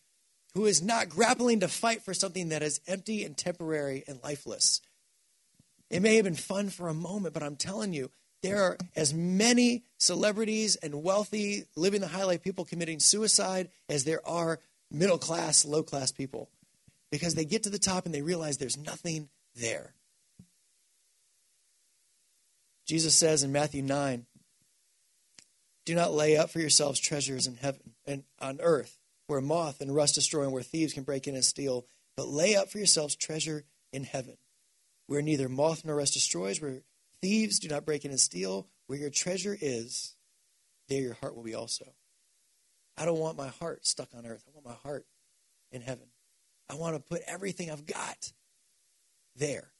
who 0.54 0.66
is 0.66 0.82
not 0.82 1.08
grappling 1.08 1.60
to 1.60 1.68
fight 1.68 2.02
for 2.02 2.12
something 2.12 2.50
that 2.50 2.62
is 2.62 2.80
empty 2.86 3.24
and 3.24 3.36
temporary 3.36 4.04
and 4.06 4.18
lifeless. 4.22 4.80
It 5.88 6.02
may 6.02 6.16
have 6.16 6.24
been 6.24 6.34
fun 6.34 6.68
for 6.68 6.88
a 6.88 6.94
moment, 6.94 7.32
but 7.34 7.42
I'm 7.42 7.56
telling 7.56 7.92
you, 7.92 8.10
there 8.42 8.62
are 8.62 8.76
as 8.96 9.14
many 9.14 9.84
celebrities 9.98 10.76
and 10.76 11.02
wealthy, 11.02 11.64
living 11.76 12.00
the 12.00 12.08
high 12.08 12.24
life 12.24 12.42
people 12.42 12.64
committing 12.64 13.00
suicide 13.00 13.68
as 13.88 14.04
there 14.04 14.26
are 14.26 14.60
middle 14.90 15.18
class, 15.18 15.64
low 15.64 15.82
class 15.82 16.10
people. 16.10 16.48
Because 17.10 17.34
they 17.34 17.44
get 17.44 17.64
to 17.64 17.70
the 17.70 17.78
top 17.78 18.06
and 18.06 18.14
they 18.14 18.22
realize 18.22 18.58
there's 18.58 18.78
nothing 18.78 19.28
there. 19.54 19.94
Jesus 22.90 23.14
says 23.14 23.44
in 23.44 23.52
Matthew 23.52 23.82
9, 23.82 24.26
do 25.86 25.94
not 25.94 26.12
lay 26.12 26.36
up 26.36 26.50
for 26.50 26.58
yourselves 26.58 26.98
treasures 26.98 27.46
in 27.46 27.54
heaven 27.54 27.94
and 28.04 28.24
on 28.40 28.58
earth, 28.60 28.98
where 29.28 29.40
moth 29.40 29.80
and 29.80 29.94
rust 29.94 30.16
destroy 30.16 30.42
and 30.42 30.52
where 30.52 30.64
thieves 30.64 30.92
can 30.92 31.04
break 31.04 31.28
in 31.28 31.36
and 31.36 31.44
steal, 31.44 31.86
but 32.16 32.26
lay 32.26 32.56
up 32.56 32.68
for 32.68 32.78
yourselves 32.78 33.14
treasure 33.14 33.62
in 33.92 34.02
heaven, 34.02 34.38
where 35.06 35.22
neither 35.22 35.48
moth 35.48 35.84
nor 35.84 35.94
rust 35.94 36.14
destroys, 36.14 36.60
where 36.60 36.82
thieves 37.22 37.60
do 37.60 37.68
not 37.68 37.86
break 37.86 38.04
in 38.04 38.10
and 38.10 38.18
steal, 38.18 38.66
where 38.88 38.98
your 38.98 39.08
treasure 39.08 39.56
is, 39.60 40.16
there 40.88 41.00
your 41.00 41.14
heart 41.14 41.36
will 41.36 41.44
be 41.44 41.54
also. 41.54 41.94
I 42.98 43.04
don't 43.04 43.20
want 43.20 43.38
my 43.38 43.50
heart 43.60 43.86
stuck 43.86 44.08
on 44.16 44.26
earth. 44.26 44.42
I 44.48 44.50
want 44.52 44.66
my 44.66 44.82
heart 44.82 45.06
in 45.70 45.80
heaven. 45.80 46.08
I 46.68 46.74
want 46.74 46.96
to 46.96 47.00
put 47.00 47.22
everything 47.28 47.70
I've 47.70 47.86
got 47.86 48.32
there. 49.36 49.70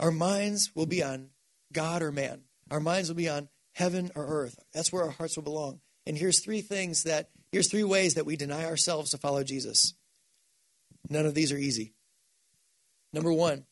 Our 0.00 0.10
minds 0.10 0.70
will 0.74 0.86
be 0.86 1.02
on 1.02 1.28
God 1.74 2.02
or 2.02 2.10
man. 2.10 2.44
Our 2.70 2.80
minds 2.80 3.10
will 3.10 3.16
be 3.16 3.28
on 3.28 3.50
heaven 3.74 4.10
or 4.14 4.24
earth. 4.26 4.58
That's 4.72 4.90
where 4.90 5.04
our 5.04 5.10
hearts 5.10 5.36
will 5.36 5.44
belong. 5.44 5.80
And 6.06 6.16
here's 6.16 6.38
three 6.38 6.62
things 6.62 7.02
that, 7.02 7.28
here's 7.52 7.70
three 7.70 7.84
ways 7.84 8.14
that 8.14 8.24
we 8.24 8.36
deny 8.36 8.64
ourselves 8.64 9.10
to 9.10 9.18
follow 9.18 9.44
Jesus. 9.44 9.94
None 11.10 11.26
of 11.26 11.34
these 11.34 11.52
are 11.52 11.58
easy. 11.58 11.92
Number 13.12 13.32
one, 13.32 13.66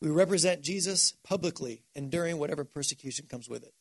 we 0.00 0.10
represent 0.10 0.62
Jesus 0.62 1.14
publicly, 1.24 1.82
and 1.94 2.10
during 2.10 2.38
whatever 2.38 2.64
persecution 2.64 3.26
comes 3.28 3.48
with 3.48 3.64
it. 3.64 3.72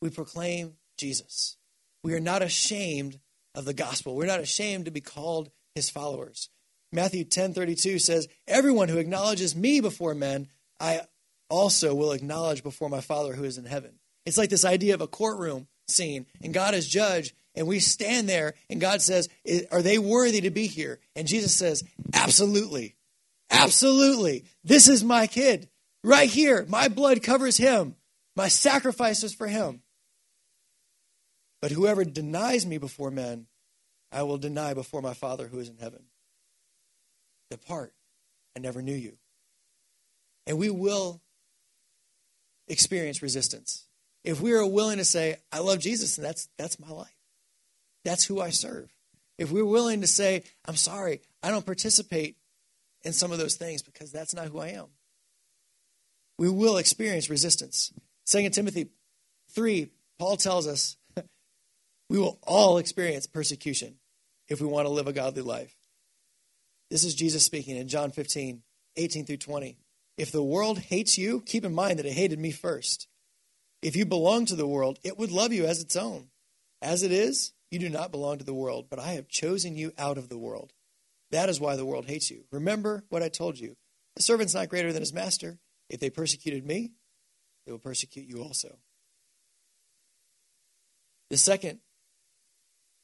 We 0.00 0.10
proclaim 0.10 0.76
Jesus. 0.96 1.56
we 2.02 2.14
are 2.14 2.20
not 2.20 2.42
ashamed 2.42 3.20
of 3.54 3.64
the 3.64 3.74
gospel. 3.74 4.14
We're 4.16 4.26
not 4.26 4.40
ashamed 4.40 4.86
to 4.86 4.90
be 4.90 5.00
called 5.00 5.50
his 5.74 5.90
followers. 5.90 6.50
Matthew 6.92 7.24
10:32 7.24 7.98
says, 7.98 8.28
"Everyone 8.46 8.88
who 8.88 8.98
acknowledges 8.98 9.54
me 9.54 9.80
before 9.80 10.14
men, 10.14 10.48
I 10.78 11.06
also 11.48 11.94
will 11.94 12.12
acknowledge 12.12 12.62
before 12.62 12.88
my 12.88 13.00
Father 13.00 13.34
who 13.34 13.44
is 13.44 13.58
in 13.58 13.66
heaven." 13.66 13.98
It's 14.26 14.38
like 14.38 14.50
this 14.50 14.64
idea 14.64 14.94
of 14.94 15.00
a 15.00 15.06
courtroom 15.06 15.68
scene, 15.88 16.26
and 16.42 16.54
God 16.54 16.74
is 16.74 16.86
judge, 16.88 17.34
and 17.54 17.66
we 17.66 17.80
stand 17.80 18.28
there, 18.28 18.54
and 18.68 18.80
God 18.80 19.02
says, 19.02 19.28
Are 19.70 19.82
they 19.82 19.98
worthy 19.98 20.40
to 20.42 20.50
be 20.50 20.66
here? 20.66 21.00
And 21.16 21.26
Jesus 21.26 21.54
says, 21.54 21.82
Absolutely. 22.12 22.94
Absolutely. 23.50 24.44
This 24.62 24.88
is 24.88 25.02
my 25.02 25.26
kid. 25.26 25.68
Right 26.04 26.30
here. 26.30 26.64
My 26.68 26.88
blood 26.88 27.22
covers 27.22 27.56
him. 27.56 27.96
My 28.36 28.48
sacrifice 28.48 29.24
is 29.24 29.34
for 29.34 29.48
him. 29.48 29.82
But 31.60 31.72
whoever 31.72 32.04
denies 32.04 32.64
me 32.64 32.78
before 32.78 33.10
men, 33.10 33.46
I 34.12 34.22
will 34.22 34.38
deny 34.38 34.72
before 34.72 35.02
my 35.02 35.14
Father 35.14 35.48
who 35.48 35.58
is 35.58 35.68
in 35.68 35.76
heaven. 35.78 36.04
Depart. 37.50 37.92
I 38.56 38.60
never 38.60 38.82
knew 38.82 38.94
you. 38.94 39.16
And 40.46 40.58
we 40.58 40.70
will 40.70 41.20
experience 42.68 43.22
resistance. 43.22 43.86
If 44.24 44.40
we 44.40 44.52
are 44.52 44.66
willing 44.66 44.98
to 44.98 45.04
say, 45.04 45.36
I 45.52 45.60
love 45.60 45.78
Jesus 45.78 46.18
and 46.18 46.24
that's 46.24 46.48
that's 46.58 46.78
my 46.78 46.90
life. 46.90 47.14
That's 48.04 48.24
who 48.24 48.40
I 48.40 48.50
serve. 48.50 48.90
If 49.38 49.50
we're 49.50 49.64
willing 49.64 50.02
to 50.02 50.06
say, 50.06 50.44
I'm 50.66 50.76
sorry, 50.76 51.20
I 51.42 51.50
don't 51.50 51.64
participate 51.64 52.36
in 53.02 53.12
some 53.12 53.32
of 53.32 53.38
those 53.38 53.54
things 53.54 53.82
because 53.82 54.12
that's 54.12 54.34
not 54.34 54.48
who 54.48 54.58
I 54.58 54.68
am, 54.68 54.86
we 56.38 56.48
will 56.48 56.76
experience 56.76 57.30
resistance. 57.30 57.92
2 58.26 58.50
Timothy 58.50 58.90
3, 59.52 59.90
Paul 60.18 60.36
tells 60.36 60.66
us 60.66 60.96
we 62.10 62.18
will 62.18 62.38
all 62.42 62.78
experience 62.78 63.26
persecution 63.26 63.96
if 64.48 64.60
we 64.60 64.66
want 64.66 64.86
to 64.86 64.92
live 64.92 65.06
a 65.06 65.12
godly 65.12 65.42
life. 65.42 65.74
This 66.90 67.04
is 67.04 67.14
Jesus 67.14 67.44
speaking 67.44 67.76
in 67.76 67.86
John 67.86 68.10
15, 68.10 68.62
18 68.96 69.26
through 69.26 69.36
20. 69.36 69.78
If 70.18 70.32
the 70.32 70.42
world 70.42 70.78
hates 70.78 71.16
you, 71.16 71.40
keep 71.40 71.64
in 71.64 71.72
mind 71.72 71.98
that 71.98 72.06
it 72.06 72.12
hated 72.12 72.38
me 72.38 72.50
first. 72.50 73.06
If 73.80 73.94
you 73.94 74.04
belong 74.04 74.44
to 74.46 74.56
the 74.56 74.66
world, 74.66 74.98
it 75.04 75.16
would 75.16 75.30
love 75.30 75.52
you 75.52 75.66
as 75.66 75.80
its 75.80 75.94
own. 75.94 76.30
As 76.82 77.02
it 77.02 77.12
is, 77.12 77.52
you 77.70 77.78
do 77.78 77.88
not 77.88 78.10
belong 78.10 78.38
to 78.38 78.44
the 78.44 78.52
world, 78.52 78.86
but 78.90 78.98
I 78.98 79.12
have 79.12 79.28
chosen 79.28 79.76
you 79.76 79.92
out 79.96 80.18
of 80.18 80.28
the 80.28 80.38
world. 80.38 80.72
That 81.30 81.48
is 81.48 81.60
why 81.60 81.76
the 81.76 81.86
world 81.86 82.06
hates 82.06 82.30
you. 82.30 82.44
Remember 82.50 83.04
what 83.08 83.22
I 83.22 83.28
told 83.28 83.58
you. 83.58 83.76
The 84.16 84.22
servant's 84.22 84.54
not 84.54 84.68
greater 84.68 84.92
than 84.92 85.00
his 85.02 85.12
master. 85.12 85.58
If 85.88 86.00
they 86.00 86.10
persecuted 86.10 86.66
me, 86.66 86.90
they 87.64 87.72
will 87.72 87.78
persecute 87.78 88.28
you 88.28 88.42
also. 88.42 88.78
The 91.30 91.36
second 91.36 91.78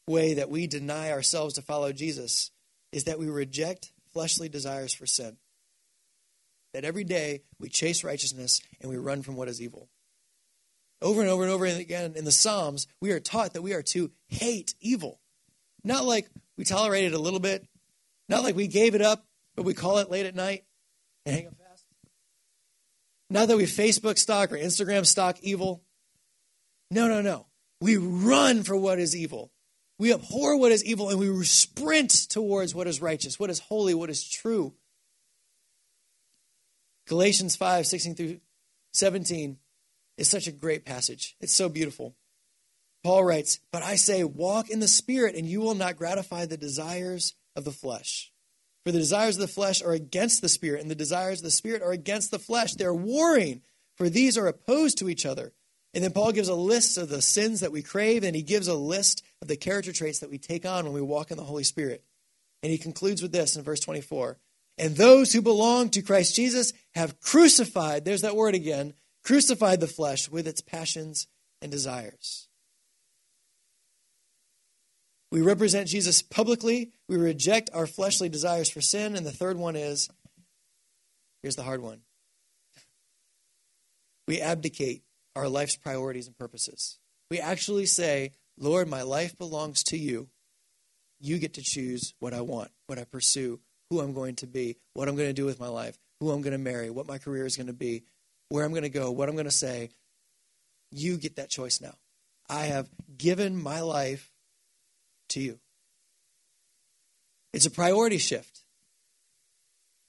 way 0.09 0.35
that 0.35 0.51
we 0.51 0.67
deny 0.67 1.13
ourselves 1.13 1.55
to 1.55 1.63
follow 1.63 1.93
Jesus 1.93 2.51
is 2.93 3.05
that 3.05 3.19
we 3.19 3.29
reject 3.29 3.93
fleshly 4.13 4.49
desires 4.49 4.95
for 4.95 5.07
sin. 5.07 5.37
That 6.73 6.85
every 6.85 7.05
day 7.05 7.43
we 7.59 7.69
chase 7.69 8.05
righteousness 8.05 8.61
and 8.81 8.91
we 8.91 8.97
run 8.97 9.23
from 9.23 9.37
what 9.37 9.49
is 9.49 9.63
evil. 9.63 9.89
Over 11.03 11.21
and 11.21 11.31
over 11.31 11.43
and 11.43 11.53
over 11.53 11.67
again 11.67 12.15
in 12.17 12.25
the 12.25 12.33
Psalms, 12.33 12.87
we 13.01 13.13
are 13.13 13.21
taught 13.21 13.53
that 13.53 13.63
we 13.63 13.75
are 13.75 13.83
to 13.83 14.11
hate 14.29 14.75
evil. 14.81 15.21
Not 15.85 16.05
like 16.05 16.29
we 16.57 16.65
tolerate 16.65 17.05
it 17.05 17.13
a 17.13 17.19
little 17.19 17.41
bit, 17.41 17.67
not 18.29 18.43
like 18.43 18.57
we 18.57 18.67
gave 18.67 18.95
it 18.95 19.03
up, 19.03 19.25
but 19.55 19.65
we 19.65 19.75
call 19.75 19.99
it 19.99 20.11
late 20.11 20.27
at 20.27 20.35
night 20.35 20.65
and 21.25 21.35
hang 21.35 21.47
up 21.47 21.57
fast. 21.57 21.85
Not 23.29 23.49
that 23.49 23.57
we 23.57 23.65
Facebook 23.65 24.19
stalk 24.19 24.53
or 24.53 24.57
Instagram 24.57 25.07
stalk 25.07 25.39
evil. 25.41 25.83
No, 26.91 27.09
no, 27.09 27.21
no. 27.21 27.47
We 27.81 27.97
run 27.97 28.63
for 28.63 28.77
what 28.77 28.99
is 28.99 29.15
evil. 29.15 29.51
We 29.99 30.13
abhor 30.13 30.57
what 30.59 30.73
is 30.73 30.85
evil 30.85 31.09
and 31.09 31.19
we 31.19 31.45
sprint 31.45 32.11
towards 32.29 32.75
what 32.75 32.87
is 32.87 33.01
righteous, 33.01 33.39
what 33.39 33.51
is 33.51 33.61
holy, 33.61 33.95
what 33.95 34.11
is 34.11 34.29
true. 34.29 34.75
Galatians 37.07 37.57
5 37.57 37.87
16 37.87 38.15
through 38.15 38.41
17 38.93 39.59
is 40.19 40.29
such 40.29 40.47
a 40.47 40.53
great 40.53 40.85
passage. 40.85 41.37
It's 41.41 41.55
so 41.55 41.69
beautiful. 41.69 42.15
Paul 43.05 43.25
writes, 43.25 43.61
But 43.71 43.83
I 43.83 43.97
say, 43.97 44.25
walk 44.25 44.69
in 44.69 44.81
the 44.81 44.89
Spirit, 44.89 45.37
and 45.37 45.47
you 45.47 45.61
will 45.61 45.75
not 45.75 45.97
gratify 45.97 46.47
the 46.47 46.57
desires 46.57 47.35
of 47.55 47.65
the 47.65 47.73
flesh. 47.73 48.33
For 48.85 48.93
the 48.93 48.99
desires 48.99 49.37
of 49.37 49.43
the 49.43 49.49
flesh 49.49 49.83
are 49.83 49.93
against 49.93 50.43
the 50.43 50.49
Spirit, 50.49 50.81
and 50.81 50.91
the 50.91 50.95
desires 50.97 51.41
of 51.41 51.45
the 51.45 51.51
Spirit 51.51 51.83
are 51.83 51.93
against 51.93 52.31
the 52.31 52.39
flesh. 52.39 52.75
They're 52.75 52.95
warring, 52.95 53.63
for 53.97 54.09
these 54.09 54.37
are 54.37 54.47
opposed 54.47 54.99
to 54.99 55.09
each 55.09 55.25
other. 55.25 55.53
And 55.97 56.05
then 56.05 56.13
Paul 56.13 56.33
gives 56.33 56.49
a 56.49 56.55
list 56.55 56.99
of 56.99 57.09
the 57.09 57.23
sins 57.23 57.61
that 57.61 57.73
we 57.73 57.81
crave, 57.81 58.23
and 58.23 58.37
he 58.37 58.43
gives 58.43 58.69
a 58.69 58.75
list 58.75 59.25
of 59.41 59.49
the 59.49 59.57
character 59.57 59.95
traits 59.95 60.19
that 60.19 60.31
we 60.31 60.37
take 60.37 60.67
on 60.67 60.85
when 60.85 60.93
we 60.93 61.01
walk 61.01 61.31
in 61.31 61.39
the 61.39 61.43
Holy 61.43 61.65
Spirit. 61.65 62.05
And 62.63 62.71
he 62.71 62.77
concludes 62.77 63.23
with 63.23 63.33
this 63.33 63.57
in 63.57 63.63
verse 63.63 63.81
24 63.81 64.37
And 64.77 64.95
those 64.95 65.33
who 65.33 65.41
belong 65.41 65.89
to 65.89 66.03
Christ 66.03 66.37
Jesus 66.37 66.75
have 66.95 67.19
crucified, 67.23 68.05
there's 68.05 68.21
that 68.21 68.37
word 68.37 68.55
again, 68.55 68.93
crucified 69.25 69.81
the 69.81 69.87
flesh 69.87 70.29
with 70.29 70.47
its 70.47 70.61
passions 70.61 71.29
and 71.63 71.73
desires. 71.73 72.47
We 75.33 75.41
represent 75.41 75.89
Jesus 75.89 76.21
publicly. 76.21 76.93
We 77.09 77.17
reject 77.17 77.71
our 77.73 77.87
fleshly 77.87 78.29
desires 78.29 78.69
for 78.69 78.83
sin. 78.83 79.17
And 79.17 79.25
the 79.25 79.33
third 79.33 79.57
one 79.57 79.77
is 79.77 80.11
here's 81.43 81.57
the 81.57 81.63
hard 81.63 81.81
one 81.81 82.03
we 84.29 84.43
abdicate 84.43 85.06
our 85.37 85.49
life's 85.49 85.77
priorities 85.77 86.27
and 86.27 86.37
purposes. 86.37 86.99
We 87.31 87.39
actually 87.39 87.87
say, 87.87 88.33
Lord, 88.59 88.89
my 88.89 89.03
life 89.03 89.37
belongs 89.37 89.85
to 89.85 89.99
you. 89.99 90.29
You 91.21 91.39
get 91.39 91.55
to 91.55 91.63
choose 91.63 92.15
what 92.19 92.35
I 92.35 92.41
want, 92.41 92.71
what 92.87 92.99
I 92.99 93.05
pursue, 93.05 93.61
who 93.91 94.01
I'm 94.01 94.15
going 94.15 94.37
to 94.37 94.47
be, 94.47 94.77
what 94.95 95.09
I'm 95.09 95.17
going 95.17 95.29
to 95.29 95.35
do 95.35 95.45
with 95.45 95.61
my 95.61 95.69
life, 95.69 95.99
who 96.21 96.31
I'm 96.31 96.41
going 96.41 96.53
to 96.53 96.59
marry, 96.59 96.91
what 96.91 97.07
my 97.07 97.19
career 97.19 97.47
is 97.47 97.57
going 97.57 97.67
to 97.67 97.73
be, 97.73 98.05
where 98.49 98.65
I'm 98.65 98.71
going 98.71 98.83
to 98.83 98.89
go, 98.89 99.11
what 99.11 99.29
I'm 99.29 99.35
going 99.35 99.45
to 99.45 99.51
say. 99.51 99.91
You 100.91 101.19
get 101.19 101.37
that 101.37 101.51
choice 101.51 101.81
now. 101.81 101.95
I 102.49 102.67
have 102.67 102.89
given 103.19 103.61
my 103.61 103.81
life 103.81 104.31
to 105.31 105.41
you. 105.41 105.59
It's 107.53 107.67
a 107.67 107.71
priority 107.71 108.19
shift. 108.19 108.61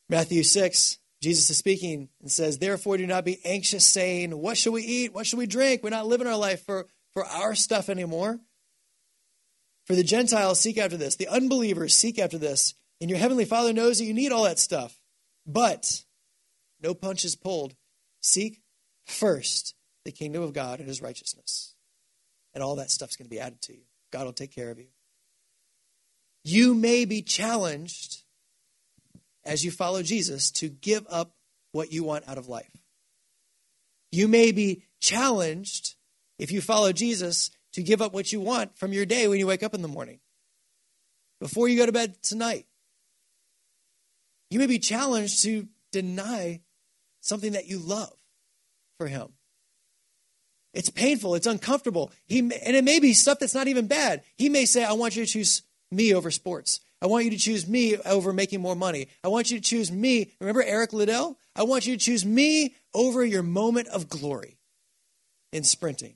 Matthew 0.09 0.43
6, 0.43 0.99
Jesus 1.21 1.49
is 1.49 1.57
speaking 1.57 2.09
and 2.21 2.31
says, 2.31 2.59
Therefore, 2.59 2.97
do 2.97 3.07
not 3.07 3.25
be 3.25 3.39
anxious, 3.43 3.85
saying, 3.85 4.31
What 4.31 4.57
shall 4.57 4.73
we 4.73 4.83
eat? 4.83 5.13
What 5.13 5.25
shall 5.25 5.39
we 5.39 5.47
drink? 5.47 5.81
We're 5.83 5.89
not 5.89 6.07
living 6.07 6.27
our 6.27 6.37
life 6.37 6.65
for, 6.65 6.87
for 7.13 7.25
our 7.25 7.55
stuff 7.55 7.89
anymore. 7.89 8.39
For 9.85 9.95
the 9.95 10.03
Gentiles 10.03 10.59
seek 10.59 10.77
after 10.77 10.97
this, 10.97 11.15
the 11.15 11.29
unbelievers 11.29 11.95
seek 11.95 12.19
after 12.19 12.37
this, 12.37 12.75
and 12.99 13.09
your 13.09 13.19
heavenly 13.19 13.45
Father 13.45 13.73
knows 13.73 13.97
that 13.97 14.05
you 14.05 14.13
need 14.13 14.31
all 14.31 14.43
that 14.43 14.59
stuff. 14.59 14.99
But 15.45 16.03
no 16.81 16.93
punches 16.93 17.35
pulled. 17.35 17.73
Seek 18.21 18.61
first 19.05 19.75
the 20.03 20.11
kingdom 20.11 20.43
of 20.43 20.53
God 20.53 20.79
and 20.79 20.87
his 20.87 21.01
righteousness. 21.01 21.73
And 22.53 22.63
all 22.63 22.75
that 22.75 22.91
stuff's 22.91 23.15
going 23.15 23.27
to 23.27 23.35
be 23.35 23.39
added 23.39 23.61
to 23.63 23.73
you. 23.73 23.83
God 24.11 24.25
will 24.25 24.33
take 24.33 24.53
care 24.53 24.69
of 24.69 24.77
you. 24.77 24.87
You 26.43 26.73
may 26.73 27.05
be 27.05 27.21
challenged 27.21 28.23
as 29.47 29.63
you 29.63 29.71
follow 29.71 30.03
Jesus 30.03 30.51
to 30.51 30.69
give 30.69 31.05
up 31.09 31.33
what 31.71 31.91
you 31.91 32.03
want 32.03 32.27
out 32.27 32.37
of 32.37 32.47
life. 32.47 32.69
You 34.11 34.27
may 34.27 34.51
be 34.51 34.83
challenged 34.99 35.95
if 36.37 36.51
you 36.51 36.61
follow 36.61 36.91
Jesus 36.91 37.49
to 37.73 37.81
give 37.81 38.01
up 38.01 38.13
what 38.13 38.31
you 38.31 38.39
want 38.39 38.77
from 38.77 38.93
your 38.93 39.05
day 39.05 39.27
when 39.27 39.39
you 39.39 39.47
wake 39.47 39.63
up 39.63 39.73
in 39.73 39.81
the 39.81 39.87
morning. 39.87 40.19
Before 41.39 41.67
you 41.67 41.77
go 41.77 41.85
to 41.85 41.91
bed 41.91 42.21
tonight, 42.21 42.65
you 44.49 44.59
may 44.59 44.67
be 44.67 44.79
challenged 44.79 45.43
to 45.43 45.67
deny 45.91 46.61
something 47.21 47.53
that 47.53 47.67
you 47.67 47.79
love 47.79 48.13
for 48.97 49.07
him. 49.07 49.33
It's 50.73 50.89
painful, 50.89 51.35
it's 51.35 51.47
uncomfortable. 51.47 52.11
He 52.27 52.39
and 52.39 52.53
it 52.53 52.83
may 52.83 52.99
be 52.99 53.13
stuff 53.13 53.39
that's 53.39 53.55
not 53.55 53.67
even 53.67 53.87
bad. 53.87 54.23
He 54.35 54.49
may 54.49 54.65
say, 54.65 54.83
"I 54.83 54.93
want 54.93 55.15
you 55.15 55.25
to 55.25 55.31
choose 55.31 55.63
me 55.91 56.13
over 56.13 56.31
sports. 56.31 56.79
I 57.01 57.05
want 57.05 57.25
you 57.25 57.31
to 57.31 57.37
choose 57.37 57.67
me 57.67 57.95
over 57.97 58.33
making 58.33 58.61
more 58.61 58.75
money. 58.75 59.07
I 59.23 59.27
want 59.27 59.51
you 59.51 59.57
to 59.57 59.63
choose 59.63 59.91
me. 59.91 60.31
Remember 60.39 60.63
Eric 60.63 60.93
Liddell? 60.93 61.37
I 61.55 61.63
want 61.63 61.85
you 61.85 61.95
to 61.95 62.03
choose 62.03 62.25
me 62.25 62.75
over 62.93 63.23
your 63.23 63.43
moment 63.43 63.87
of 63.89 64.09
glory 64.09 64.57
in 65.51 65.63
sprinting. 65.63 66.15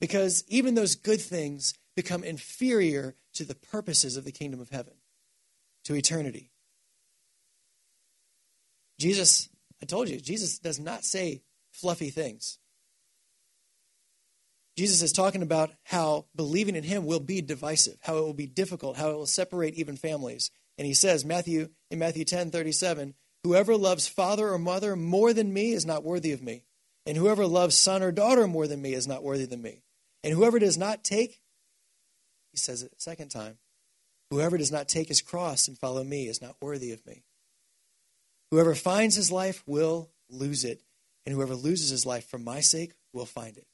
Because 0.00 0.42
even 0.48 0.74
those 0.74 0.96
good 0.96 1.20
things 1.20 1.74
become 1.94 2.24
inferior 2.24 3.14
to 3.34 3.44
the 3.44 3.54
purposes 3.54 4.16
of 4.16 4.24
the 4.24 4.32
kingdom 4.32 4.60
of 4.60 4.70
heaven, 4.70 4.94
to 5.84 5.94
eternity. 5.94 6.50
Jesus, 8.98 9.48
I 9.80 9.86
told 9.86 10.08
you, 10.08 10.20
Jesus 10.20 10.58
does 10.58 10.80
not 10.80 11.04
say 11.04 11.42
fluffy 11.70 12.10
things. 12.10 12.58
Jesus 14.76 15.02
is 15.02 15.12
talking 15.12 15.42
about 15.42 15.70
how 15.84 16.26
believing 16.34 16.76
in 16.76 16.84
him 16.84 17.04
will 17.04 17.20
be 17.20 17.42
divisive, 17.42 17.98
how 18.02 18.16
it 18.16 18.22
will 18.22 18.32
be 18.32 18.46
difficult, 18.46 18.96
how 18.96 19.10
it 19.10 19.16
will 19.16 19.26
separate 19.26 19.74
even 19.74 19.96
families. 19.96 20.50
And 20.78 20.86
he 20.86 20.94
says, 20.94 21.24
Matthew 21.24 21.68
in 21.90 21.98
Matthew 21.98 22.24
10, 22.24 22.50
37, 22.50 23.14
whoever 23.44 23.76
loves 23.76 24.08
father 24.08 24.48
or 24.48 24.58
mother 24.58 24.96
more 24.96 25.32
than 25.32 25.52
me 25.52 25.72
is 25.72 25.84
not 25.84 26.04
worthy 26.04 26.32
of 26.32 26.42
me. 26.42 26.64
And 27.04 27.16
whoever 27.16 27.46
loves 27.46 27.76
son 27.76 28.02
or 28.02 28.12
daughter 28.12 28.46
more 28.46 28.66
than 28.66 28.80
me 28.80 28.94
is 28.94 29.08
not 29.08 29.22
worthy 29.22 29.44
than 29.44 29.60
me. 29.60 29.82
And 30.24 30.32
whoever 30.32 30.58
does 30.58 30.78
not 30.78 31.04
take, 31.04 31.40
he 32.52 32.58
says 32.58 32.82
it 32.82 32.92
a 32.96 33.00
second 33.00 33.30
time, 33.30 33.58
whoever 34.30 34.56
does 34.56 34.72
not 34.72 34.88
take 34.88 35.08
his 35.08 35.20
cross 35.20 35.68
and 35.68 35.76
follow 35.76 36.04
me 36.04 36.28
is 36.28 36.40
not 36.40 36.56
worthy 36.62 36.92
of 36.92 37.04
me. 37.04 37.24
Whoever 38.50 38.74
finds 38.74 39.16
his 39.16 39.32
life 39.32 39.62
will 39.66 40.10
lose 40.30 40.64
it, 40.64 40.82
and 41.26 41.34
whoever 41.34 41.54
loses 41.54 41.90
his 41.90 42.06
life 42.06 42.26
for 42.28 42.38
my 42.38 42.60
sake 42.60 42.92
will 43.12 43.26
find 43.26 43.56
it. 43.56 43.66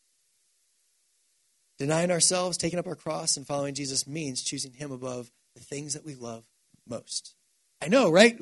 Denying 1.78 2.10
ourselves, 2.10 2.56
taking 2.56 2.78
up 2.78 2.86
our 2.86 2.96
cross, 2.96 3.36
and 3.36 3.46
following 3.46 3.74
Jesus 3.74 4.06
means 4.06 4.42
choosing 4.42 4.72
him 4.72 4.90
above 4.90 5.30
the 5.54 5.62
things 5.62 5.94
that 5.94 6.04
we 6.04 6.14
love 6.14 6.44
most. 6.86 7.34
I 7.80 7.88
know, 7.88 8.10
right? 8.10 8.36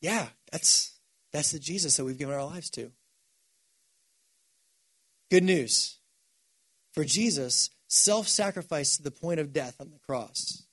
Yeah, 0.00 0.28
that's 0.50 0.98
that's 1.32 1.52
the 1.52 1.58
Jesus 1.58 1.96
that 1.96 2.04
we've 2.04 2.18
given 2.18 2.34
our 2.34 2.44
lives 2.44 2.70
to. 2.70 2.92
Good 5.30 5.44
news. 5.44 5.98
For 6.92 7.04
Jesus, 7.04 7.70
self 7.88 8.28
sacrifice 8.28 8.96
to 8.96 9.02
the 9.02 9.10
point 9.10 9.40
of 9.40 9.52
death 9.52 9.80
on 9.80 9.90
the 9.90 9.98
cross 9.98 10.64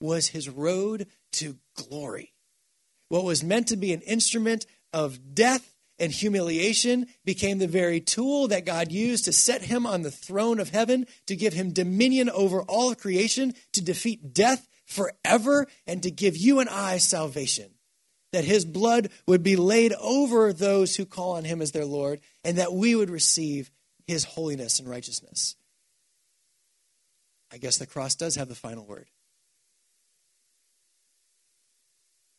was 0.00 0.28
his 0.28 0.48
road 0.48 1.06
to 1.32 1.56
glory. 1.74 2.34
What 3.08 3.24
was 3.24 3.42
meant 3.42 3.68
to 3.68 3.76
be 3.76 3.92
an 3.92 4.02
instrument 4.02 4.66
of 4.92 5.34
death 5.34 5.71
and 6.02 6.10
humiliation 6.10 7.06
became 7.24 7.58
the 7.58 7.68
very 7.68 8.00
tool 8.00 8.48
that 8.48 8.66
God 8.66 8.90
used 8.90 9.24
to 9.26 9.32
set 9.32 9.62
him 9.62 9.86
on 9.86 10.02
the 10.02 10.10
throne 10.10 10.58
of 10.58 10.70
heaven, 10.70 11.06
to 11.26 11.36
give 11.36 11.52
him 11.52 11.72
dominion 11.72 12.28
over 12.28 12.60
all 12.62 12.90
of 12.90 12.98
creation, 12.98 13.54
to 13.72 13.80
defeat 13.80 14.34
death 14.34 14.66
forever, 14.84 15.68
and 15.86 16.02
to 16.02 16.10
give 16.10 16.36
you 16.36 16.58
and 16.58 16.68
I 16.68 16.98
salvation. 16.98 17.70
That 18.32 18.42
his 18.42 18.64
blood 18.64 19.10
would 19.28 19.44
be 19.44 19.54
laid 19.54 19.92
over 19.92 20.52
those 20.52 20.96
who 20.96 21.06
call 21.06 21.36
on 21.36 21.44
him 21.44 21.62
as 21.62 21.70
their 21.70 21.84
Lord, 21.84 22.18
and 22.42 22.58
that 22.58 22.72
we 22.72 22.96
would 22.96 23.08
receive 23.08 23.70
his 24.04 24.24
holiness 24.24 24.80
and 24.80 24.88
righteousness. 24.88 25.54
I 27.52 27.58
guess 27.58 27.76
the 27.76 27.86
cross 27.86 28.16
does 28.16 28.34
have 28.34 28.48
the 28.48 28.56
final 28.56 28.84
word. 28.84 29.06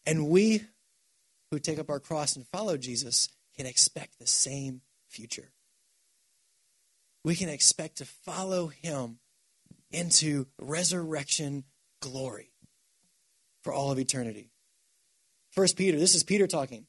And 0.06 0.28
we 0.28 0.66
who 1.50 1.60
take 1.60 1.80
up 1.80 1.90
our 1.90 2.02
cross 2.02 2.36
and 2.36 2.46
follow 2.48 2.76
Jesus 2.76 3.30
can 3.56 3.66
expect 3.66 4.20
the 4.20 4.28
same 4.28 4.82
future. 5.08 5.52
We 7.24 7.36
can 7.36 7.50
expect 7.50 7.98
to 7.98 8.06
follow 8.06 8.68
him 8.68 9.20
into 9.92 10.48
resurrection 10.60 11.64
glory 12.02 12.52
for 13.62 13.72
all 13.72 13.92
of 13.92 14.00
eternity. 14.00 14.50
First 15.52 15.78
Peter, 15.78 15.98
this 15.98 16.16
is 16.16 16.24
Peter 16.24 16.48
talking. 16.48 16.86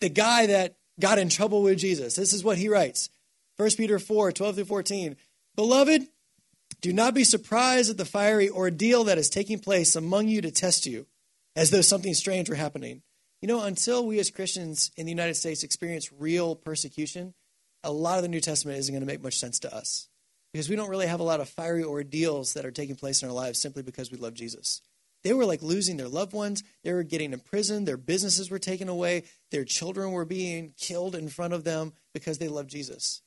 The 0.00 0.10
guy 0.10 0.46
that 0.46 0.76
got 1.00 1.18
in 1.18 1.28
trouble 1.28 1.62
with 1.62 1.78
Jesus. 1.78 2.16
This 2.16 2.32
is 2.32 2.44
what 2.44 2.58
he 2.58 2.68
writes. 2.68 3.10
1 3.56 3.70
Peter 3.76 3.98
4, 3.98 4.32
12 4.32 4.54
through 4.54 4.64
14. 4.64 5.16
Beloved, 5.54 6.06
do 6.80 6.92
not 6.92 7.14
be 7.14 7.24
surprised 7.24 7.90
at 7.90 7.96
the 7.96 8.04
fiery 8.04 8.50
ordeal 8.50 9.04
that 9.04 9.18
is 9.18 9.30
taking 9.30 9.58
place 9.58 9.96
among 9.96 10.28
you 10.28 10.42
to 10.42 10.50
test 10.50 10.86
you, 10.86 11.06
as 11.54 11.70
though 11.70 11.80
something 11.80 12.14
strange 12.14 12.48
were 12.48 12.54
happening. 12.54 13.02
You 13.42 13.48
know, 13.48 13.62
until 13.62 14.06
we 14.06 14.18
as 14.18 14.30
Christians 14.30 14.90
in 14.96 15.06
the 15.06 15.12
United 15.12 15.34
States 15.34 15.62
experience 15.62 16.10
real 16.12 16.56
persecution, 16.56 17.34
a 17.84 17.92
lot 17.92 18.16
of 18.16 18.22
the 18.22 18.28
New 18.28 18.40
Testament 18.40 18.78
isn't 18.78 18.92
going 18.92 19.06
to 19.06 19.06
make 19.06 19.22
much 19.22 19.38
sense 19.38 19.58
to 19.60 19.74
us 19.74 20.08
because 20.52 20.68
we 20.68 20.76
don't 20.76 20.88
really 20.88 21.06
have 21.06 21.20
a 21.20 21.24
lot 21.24 21.40
of 21.40 21.48
fiery 21.48 21.84
ordeals 21.84 22.54
that 22.54 22.64
are 22.64 22.70
taking 22.70 22.96
place 22.96 23.22
in 23.22 23.28
our 23.28 23.34
lives 23.34 23.60
simply 23.60 23.82
because 23.82 24.10
we 24.10 24.18
love 24.18 24.34
Jesus. 24.34 24.80
They 25.22 25.32
were 25.32 25.44
like 25.44 25.62
losing 25.62 25.96
their 25.96 26.08
loved 26.08 26.32
ones. 26.32 26.62
They 26.82 26.92
were 26.92 27.02
getting 27.02 27.32
imprisoned. 27.32 27.86
Their 27.86 27.96
businesses 27.96 28.50
were 28.50 28.58
taken 28.58 28.88
away. 28.88 29.24
Their 29.50 29.64
children 29.64 30.12
were 30.12 30.24
being 30.24 30.72
killed 30.78 31.14
in 31.14 31.28
front 31.28 31.52
of 31.52 31.64
them 31.64 31.92
because 32.14 32.38
they 32.38 32.48
loved 32.48 32.70
Jesus. 32.70 33.22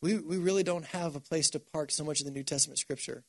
We, 0.00 0.18
we 0.18 0.38
really 0.38 0.62
don't 0.62 0.86
have 0.86 1.14
a 1.14 1.20
place 1.20 1.50
to 1.50 1.60
park 1.60 1.90
so 1.90 2.04
much 2.04 2.20
of 2.20 2.26
the 2.26 2.32
New 2.32 2.44
Testament 2.44 2.78
scripture. 2.78 3.24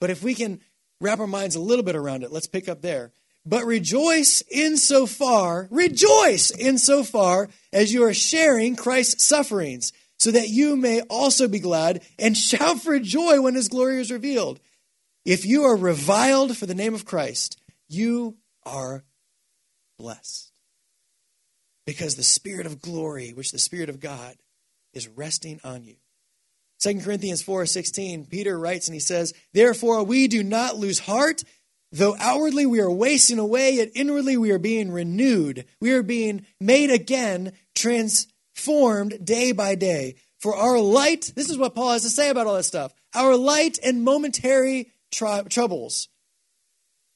But 0.00 0.10
if 0.10 0.22
we 0.22 0.34
can 0.34 0.60
wrap 1.00 1.20
our 1.20 1.26
minds 1.26 1.56
a 1.56 1.60
little 1.60 1.84
bit 1.84 1.96
around 1.96 2.22
it, 2.22 2.32
let's 2.32 2.46
pick 2.46 2.68
up 2.68 2.82
there. 2.82 3.12
But 3.44 3.64
rejoice 3.64 4.42
insofar, 4.50 5.66
rejoice 5.70 6.52
insofar 6.52 7.48
as 7.72 7.92
you 7.92 8.04
are 8.04 8.14
sharing 8.14 8.76
Christ's 8.76 9.24
sufferings, 9.24 9.92
so 10.18 10.30
that 10.30 10.48
you 10.48 10.76
may 10.76 11.00
also 11.02 11.48
be 11.48 11.58
glad 11.58 12.02
and 12.18 12.36
shout 12.36 12.80
for 12.80 12.98
joy 13.00 13.40
when 13.40 13.54
his 13.54 13.68
glory 13.68 14.00
is 14.00 14.12
revealed. 14.12 14.60
If 15.24 15.44
you 15.44 15.64
are 15.64 15.76
reviled 15.76 16.56
for 16.56 16.66
the 16.66 16.74
name 16.74 16.94
of 16.94 17.04
Christ, 17.04 17.60
you 17.88 18.36
are 18.64 19.04
blessed. 19.98 20.52
Because 21.84 22.14
the 22.14 22.22
Spirit 22.22 22.66
of 22.66 22.80
glory, 22.80 23.32
which 23.32 23.50
the 23.50 23.58
Spirit 23.58 23.88
of 23.88 24.00
God 24.00 24.36
is 24.92 25.08
resting 25.08 25.60
on 25.64 25.84
you. 25.84 25.96
2 26.80 27.00
Corinthians 27.00 27.42
4:16, 27.42 28.26
Peter 28.26 28.58
writes 28.58 28.88
and 28.88 28.94
he 28.94 29.00
says, 29.00 29.32
"Therefore 29.52 30.04
we 30.04 30.28
do 30.28 30.42
not 30.42 30.76
lose 30.76 31.00
heart, 31.00 31.44
though 31.92 32.16
outwardly 32.18 32.66
we 32.66 32.80
are 32.80 32.90
wasting 32.90 33.38
away, 33.38 33.74
yet 33.74 33.90
inwardly 33.94 34.36
we 34.36 34.50
are 34.50 34.58
being 34.58 34.90
renewed. 34.90 35.66
We 35.80 35.92
are 35.92 36.02
being 36.02 36.46
made 36.58 36.90
again, 36.90 37.52
transformed 37.74 39.24
day 39.24 39.52
by 39.52 39.74
day. 39.74 40.16
For 40.40 40.56
our 40.56 40.80
light, 40.80 41.32
this 41.36 41.50
is 41.50 41.58
what 41.58 41.74
Paul 41.74 41.92
has 41.92 42.02
to 42.02 42.08
say 42.08 42.30
about 42.30 42.46
all 42.46 42.56
this 42.56 42.66
stuff. 42.66 42.92
Our 43.14 43.36
light 43.36 43.78
and 43.84 44.02
momentary 44.02 44.90
tri- 45.12 45.42
troubles 45.42 46.08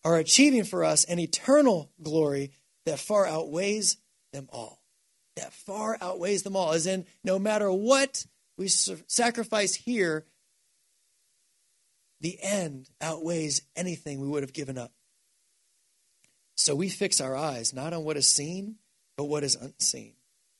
are 0.04 0.16
achieving 0.16 0.62
for 0.62 0.84
us 0.84 1.04
an 1.04 1.18
eternal 1.18 1.90
glory 2.00 2.52
that 2.84 3.00
far 3.00 3.26
outweighs 3.26 3.96
them 4.32 4.48
all. 4.52 4.80
That 5.36 5.52
far 5.52 5.98
outweighs 6.00 6.44
them 6.44 6.54
all. 6.54 6.72
As 6.72 6.86
in, 6.86 7.06
no 7.24 7.38
matter 7.38 7.72
what 7.72 8.24
we 8.56 8.68
sacrifice 8.68 9.74
here, 9.74 10.24
the 12.26 12.38
end 12.42 12.90
outweighs 13.00 13.62
anything 13.76 14.20
we 14.20 14.26
would 14.26 14.42
have 14.42 14.52
given 14.52 14.76
up. 14.76 14.90
So 16.56 16.74
we 16.74 16.88
fix 16.88 17.20
our 17.20 17.36
eyes 17.36 17.72
not 17.72 17.92
on 17.92 18.02
what 18.02 18.16
is 18.16 18.28
seen, 18.28 18.78
but 19.16 19.26
what 19.26 19.44
is 19.44 19.54
unseen. 19.54 20.14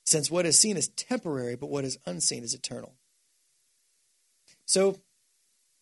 Since 0.05 0.31
what 0.31 0.47
is 0.47 0.57
seen 0.57 0.77
is 0.77 0.87
temporary, 0.87 1.57
but 1.57 1.69
what 1.69 1.85
is 1.85 1.99
unseen 2.07 2.45
is 2.45 2.55
eternal. 2.55 2.95
So 4.65 5.01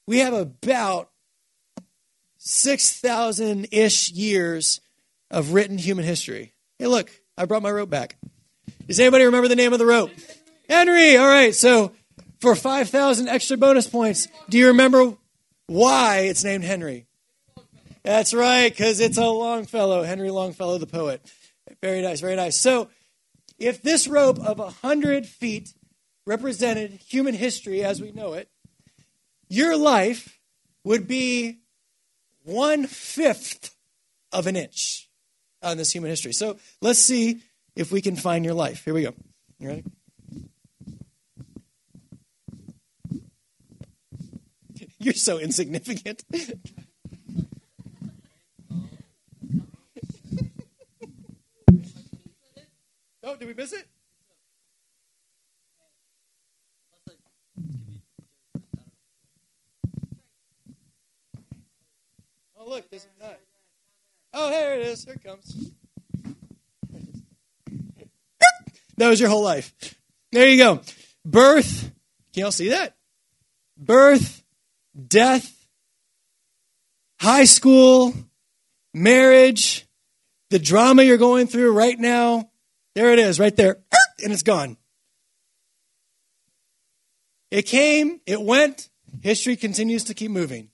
we 0.07 0.21
have 0.21 0.33
about 0.33 1.11
6,000 2.39 3.69
ish 3.71 4.11
years 4.11 4.81
of 5.31 5.53
written 5.53 5.77
human 5.77 6.07
history. 6.07 6.55
Hey, 6.79 6.87
look, 6.87 7.11
I 7.37 7.45
brought 7.45 7.63
my 7.63 7.71
rope 7.71 7.91
back. 7.91 8.17
Does 8.87 9.01
anybody 9.01 9.25
remember 9.25 9.49
the 9.49 9.57
name 9.57 9.75
of 9.75 9.79
the 9.79 9.87
rope? 9.87 10.13
Henry. 10.67 11.19
All 11.19 11.29
right. 11.29 11.55
So 11.55 11.93
for 12.41 12.55
5,000 12.55 13.29
extra 13.29 13.59
bonus 13.59 13.87
points. 13.87 14.29
Do 14.49 14.57
you 14.57 14.69
remember 14.69 15.19
why 15.67 16.21
it's 16.21 16.45
named 16.45 16.65
Henry? 16.65 17.07
That's 18.03 18.35
right, 18.35 18.71
because 18.71 19.01
it's 19.01 19.17
a 19.17 19.27
Longfellow, 19.27 20.03
Henry 20.03 20.31
Longfellow, 20.31 20.77
the 20.79 20.87
poet. 20.87 21.23
Very 21.83 22.03
nice, 22.03 22.21
very 22.21 22.37
nice. 22.37 22.57
So, 22.57 22.89
if 23.59 23.81
this 23.81 24.07
rope 24.07 24.39
of 24.39 24.59
100 24.59 25.27
feet 25.27 25.73
represented 26.27 27.01
human 27.09 27.35
history 27.35 27.83
as 27.83 28.01
we 28.01 28.13
know 28.13 28.35
it, 28.35 28.49
your 29.49 29.77
life 29.77 30.39
would 30.85 31.09
be 31.09 31.61
one 32.43 32.87
fifth 32.87 33.75
of 34.33 34.47
an 34.47 34.57
inch 34.57 35.09
on 35.63 35.79
this 35.79 35.93
human 35.93 36.11
history. 36.11 36.35
So, 36.35 36.59
let's 36.83 36.99
see 36.99 37.41
if 37.75 37.91
we 37.91 38.03
can 38.03 38.17
find 38.17 38.45
your 38.45 38.55
life. 38.55 38.85
Here 38.85 38.93
we 38.93 39.03
go. 39.03 39.15
You 39.59 39.69
ready? 39.69 39.85
You're 45.05 45.13
so 45.13 45.39
insignificant. 45.39 46.25
oh, 53.23 53.37
did 53.37 53.47
we 53.47 53.53
miss 53.53 53.75
it? 53.75 53.87
Oh, 62.57 62.67
look, 62.67 62.89
there's 62.89 63.07
a 63.21 63.23
nut. 63.23 63.39
Oh, 64.33 64.51
here 64.51 64.73
it 64.73 64.87
is. 64.87 65.05
Here 65.05 65.13
it 65.13 65.23
comes. 65.23 65.71
That 68.97 69.11
was 69.11 69.21
your 69.21 69.29
whole 69.29 69.45
life. 69.45 69.75
There 70.33 70.49
you 70.49 70.57
go. 70.57 70.81
Birth. 71.27 71.93
Can 72.33 72.41
y'all 72.41 72.53
see 72.53 72.71
that? 72.71 72.97
Birth, 73.77 74.44
death, 74.95 75.67
high 77.21 77.45
school, 77.45 78.15
marriage, 78.93 79.87
the 80.51 80.59
drama 80.59 81.03
you're 81.03 81.17
going 81.17 81.47
through 81.47 81.73
right 81.73 81.99
now. 81.99 82.51
There 82.95 83.13
it 83.13 83.19
is, 83.19 83.41
right 83.41 83.55
there, 83.55 83.71
er, 83.71 83.99
and 84.23 84.33
it's 84.33 84.43
gone. 84.43 84.77
It 87.51 87.63
came, 87.63 88.21
it 88.27 88.41
went, 88.41 88.89
history 89.23 89.57
continues 89.57 90.05
to 90.05 90.15
keep 90.15 90.31
moving. 90.31 90.71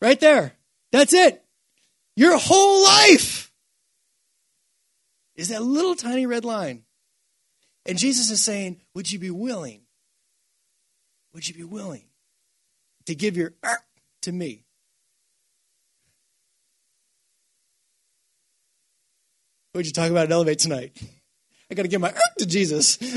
Right 0.00 0.18
there. 0.20 0.52
That's 0.92 1.12
it. 1.12 1.44
Your 2.16 2.38
whole 2.38 2.82
life 2.84 3.52
is 5.36 5.48
that 5.48 5.62
little 5.62 5.94
tiny 5.94 6.26
red 6.26 6.44
line. 6.44 6.84
And 7.84 7.98
Jesus 7.98 8.30
is 8.30 8.42
saying, 8.42 8.80
Would 8.94 9.10
you 9.10 9.18
be 9.18 9.30
willing 9.30 9.82
would 11.38 11.46
you 11.46 11.54
be 11.54 11.62
willing 11.62 12.02
to 13.08 13.14
give 13.14 13.36
your 13.38 13.54
er 13.64 13.78
to 14.20 14.30
me? 14.32 14.64
What'd 19.72 19.86
you 19.86 19.92
talk 19.92 20.10
about 20.10 20.26
at 20.26 20.32
Elevate 20.32 20.58
tonight? 20.58 20.92
I 21.70 21.74
got 21.74 21.84
to 21.84 21.88
give 21.88 22.02
my 22.02 22.10
er 22.10 22.20
to 22.38 22.46
Jesus. 22.46 22.98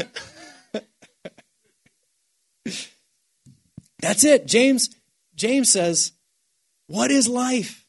That's 4.00 4.24
it. 4.24 4.48
James 4.48 4.90
James 5.36 5.70
says, 5.70 6.14
"What 6.88 7.12
is 7.12 7.28
life? 7.28 7.86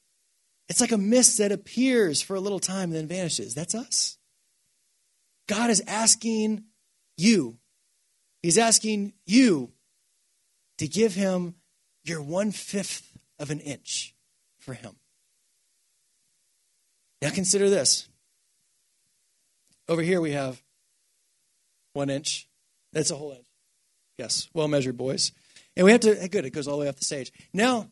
It's 0.68 0.80
like 0.80 0.90
a 0.90 0.98
mist 0.98 1.38
that 1.38 1.52
appears 1.52 2.20
for 2.20 2.34
a 2.34 2.40
little 2.40 2.58
time 2.58 2.90
and 2.90 2.94
then 2.94 3.06
vanishes." 3.06 3.54
That's 3.54 3.76
us. 3.76 4.18
God 5.48 5.70
is 5.70 5.84
asking 5.86 6.64
you. 7.16 7.58
He's 8.42 8.58
asking 8.58 9.12
you 9.24 9.70
to 10.78 10.88
give 10.88 11.14
him 11.14 11.54
your 12.04 12.22
one 12.22 12.50
fifth 12.50 13.16
of 13.38 13.50
an 13.50 13.60
inch 13.60 14.14
for 14.58 14.74
him. 14.74 14.96
Now 17.20 17.30
consider 17.30 17.70
this. 17.70 18.08
Over 19.88 20.02
here 20.02 20.20
we 20.20 20.32
have 20.32 20.62
one 21.92 22.10
inch. 22.10 22.48
That's 22.92 23.10
a 23.10 23.16
whole 23.16 23.32
inch. 23.32 23.46
Yes, 24.18 24.48
well 24.52 24.68
measured, 24.68 24.96
boys. 24.96 25.32
And 25.76 25.84
we 25.84 25.92
have 25.92 26.00
to, 26.02 26.28
good, 26.28 26.44
it 26.44 26.50
goes 26.50 26.68
all 26.68 26.76
the 26.76 26.82
way 26.82 26.88
off 26.88 26.96
the 26.96 27.04
stage. 27.04 27.32
Now, 27.52 27.88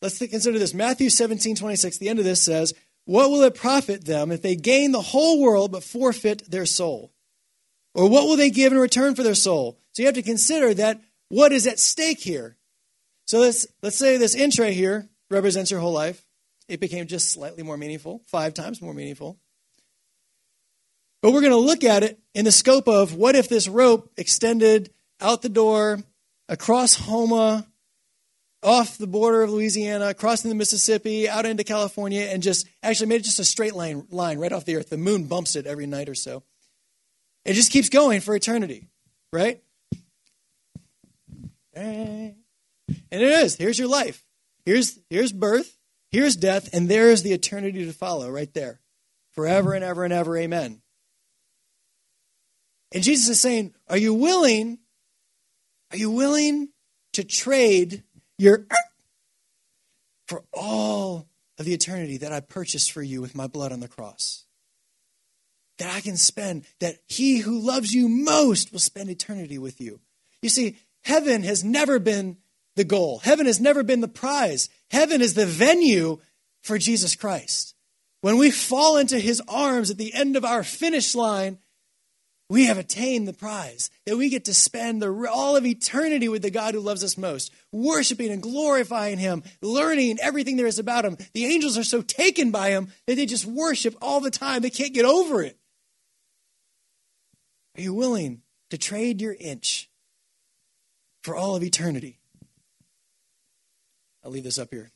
let's 0.00 0.18
consider 0.18 0.58
this. 0.58 0.74
Matthew 0.74 1.10
17, 1.10 1.56
26, 1.56 1.98
the 1.98 2.08
end 2.08 2.18
of 2.18 2.24
this 2.24 2.40
says, 2.40 2.72
What 3.04 3.30
will 3.30 3.42
it 3.42 3.54
profit 3.54 4.04
them 4.04 4.30
if 4.30 4.42
they 4.42 4.54
gain 4.54 4.92
the 4.92 5.00
whole 5.00 5.40
world 5.40 5.72
but 5.72 5.82
forfeit 5.82 6.50
their 6.50 6.66
soul? 6.66 7.12
Or 7.94 8.08
what 8.08 8.24
will 8.24 8.36
they 8.36 8.50
give 8.50 8.72
in 8.72 8.78
return 8.78 9.14
for 9.14 9.22
their 9.22 9.34
soul? 9.34 9.78
So 9.92 10.02
you 10.02 10.06
have 10.06 10.14
to 10.14 10.22
consider 10.22 10.72
that 10.74 11.00
what 11.32 11.50
is 11.50 11.66
at 11.66 11.78
stake 11.78 12.20
here. 12.20 12.58
So 13.26 13.38
let's, 13.38 13.66
let's 13.82 13.96
say 13.96 14.18
this 14.18 14.36
right 14.58 14.74
here 14.74 15.08
represents 15.30 15.70
your 15.70 15.80
whole 15.80 15.92
life. 15.92 16.22
It 16.68 16.78
became 16.78 17.06
just 17.06 17.30
slightly 17.30 17.62
more 17.62 17.78
meaningful, 17.78 18.22
five 18.26 18.52
times 18.52 18.82
more 18.82 18.92
meaningful. 18.92 19.38
But 21.22 21.32
we're 21.32 21.40
going 21.40 21.52
to 21.52 21.56
look 21.56 21.84
at 21.84 22.02
it 22.02 22.20
in 22.34 22.44
the 22.44 22.52
scope 22.52 22.86
of 22.86 23.14
what 23.14 23.34
if 23.34 23.48
this 23.48 23.66
rope 23.66 24.12
extended 24.18 24.92
out 25.22 25.40
the 25.40 25.48
door, 25.48 26.00
across 26.50 26.96
Houma, 26.96 27.66
off 28.62 28.98
the 28.98 29.06
border 29.06 29.42
of 29.42 29.50
Louisiana, 29.50 30.12
crossing 30.12 30.50
the 30.50 30.54
Mississippi, 30.54 31.30
out 31.30 31.46
into 31.46 31.64
California, 31.64 32.24
and 32.24 32.42
just 32.42 32.66
actually 32.82 33.06
made 33.06 33.22
it 33.22 33.24
just 33.24 33.40
a 33.40 33.44
straight 33.44 33.74
line, 33.74 34.06
line 34.10 34.38
right 34.38 34.52
off 34.52 34.66
the 34.66 34.76
earth. 34.76 34.90
The 34.90 34.98
moon 34.98 35.24
bumps 35.28 35.56
it 35.56 35.66
every 35.66 35.86
night 35.86 36.10
or 36.10 36.14
so. 36.14 36.42
It 37.46 37.54
just 37.54 37.72
keeps 37.72 37.88
going 37.88 38.20
for 38.20 38.34
eternity, 38.34 38.88
right? 39.32 39.62
And 41.74 42.34
it 43.10 43.22
is. 43.22 43.56
Here's 43.56 43.78
your 43.78 43.88
life. 43.88 44.24
Here's, 44.64 44.98
here's 45.10 45.32
birth. 45.32 45.76
Here's 46.10 46.36
death. 46.36 46.68
And 46.72 46.88
there's 46.88 47.22
the 47.22 47.32
eternity 47.32 47.84
to 47.84 47.92
follow 47.92 48.30
right 48.30 48.52
there. 48.52 48.80
Forever 49.32 49.72
and 49.72 49.84
ever 49.84 50.04
and 50.04 50.12
ever. 50.12 50.36
Amen. 50.36 50.82
And 52.92 53.02
Jesus 53.02 53.28
is 53.30 53.40
saying, 53.40 53.74
Are 53.88 53.96
you 53.96 54.12
willing 54.12 54.78
are 55.92 55.98
you 55.98 56.10
willing 56.10 56.70
to 57.12 57.22
trade 57.22 58.02
your 58.38 58.66
for 60.26 60.42
all 60.52 61.28
of 61.58 61.66
the 61.66 61.74
eternity 61.74 62.16
that 62.16 62.32
I 62.32 62.40
purchased 62.40 62.92
for 62.92 63.02
you 63.02 63.20
with 63.20 63.34
my 63.34 63.46
blood 63.46 63.72
on 63.72 63.80
the 63.80 63.88
cross? 63.88 64.46
That 65.78 65.94
I 65.94 66.00
can 66.00 66.16
spend, 66.16 66.64
that 66.80 66.96
he 67.08 67.38
who 67.38 67.58
loves 67.58 67.92
you 67.92 68.08
most 68.08 68.72
will 68.72 68.78
spend 68.78 69.10
eternity 69.10 69.58
with 69.58 69.80
you. 69.80 70.00
You 70.40 70.48
see, 70.48 70.76
heaven 71.04 71.42
has 71.42 71.64
never 71.64 71.98
been 71.98 72.36
the 72.76 72.84
goal, 72.84 73.18
heaven 73.18 73.46
has 73.46 73.60
never 73.60 73.82
been 73.82 74.00
the 74.00 74.08
prize. 74.08 74.68
Heaven 74.90 75.22
is 75.22 75.34
the 75.34 75.46
venue 75.46 76.18
for 76.62 76.78
Jesus 76.78 77.14
Christ. 77.14 77.74
When 78.20 78.38
we 78.38 78.50
fall 78.50 78.98
into 78.98 79.18
his 79.18 79.42
arms 79.48 79.90
at 79.90 79.98
the 79.98 80.14
end 80.14 80.36
of 80.36 80.44
our 80.44 80.62
finish 80.62 81.14
line, 81.14 81.58
we 82.48 82.66
have 82.66 82.76
attained 82.76 83.26
the 83.26 83.32
prize 83.32 83.90
that 84.04 84.18
we 84.18 84.28
get 84.28 84.44
to 84.44 84.54
spend 84.54 85.00
the, 85.00 85.10
all 85.32 85.56
of 85.56 85.64
eternity 85.64 86.28
with 86.28 86.42
the 86.42 86.50
God 86.50 86.74
who 86.74 86.80
loves 86.80 87.02
us 87.02 87.16
most, 87.16 87.50
worshiping 87.72 88.30
and 88.30 88.42
glorifying 88.42 89.18
Him, 89.18 89.42
learning 89.62 90.18
everything 90.20 90.56
there 90.56 90.66
is 90.66 90.78
about 90.78 91.06
Him. 91.06 91.16
The 91.32 91.46
angels 91.46 91.78
are 91.78 91.84
so 91.84 92.02
taken 92.02 92.50
by 92.50 92.68
Him 92.68 92.88
that 93.06 93.14
they 93.16 93.24
just 93.24 93.46
worship 93.46 93.96
all 94.02 94.20
the 94.20 94.30
time. 94.30 94.60
They 94.60 94.70
can't 94.70 94.92
get 94.92 95.06
over 95.06 95.42
it. 95.42 95.58
Are 97.76 97.80
you 97.80 97.94
willing 97.94 98.42
to 98.68 98.76
trade 98.76 99.22
your 99.22 99.34
inch 99.40 99.88
for 101.22 101.36
all 101.36 101.56
of 101.56 101.62
eternity? 101.62 102.18
I'll 104.24 104.30
leave 104.30 104.44
this 104.44 104.58
up 104.58 104.68
here. 104.70 104.90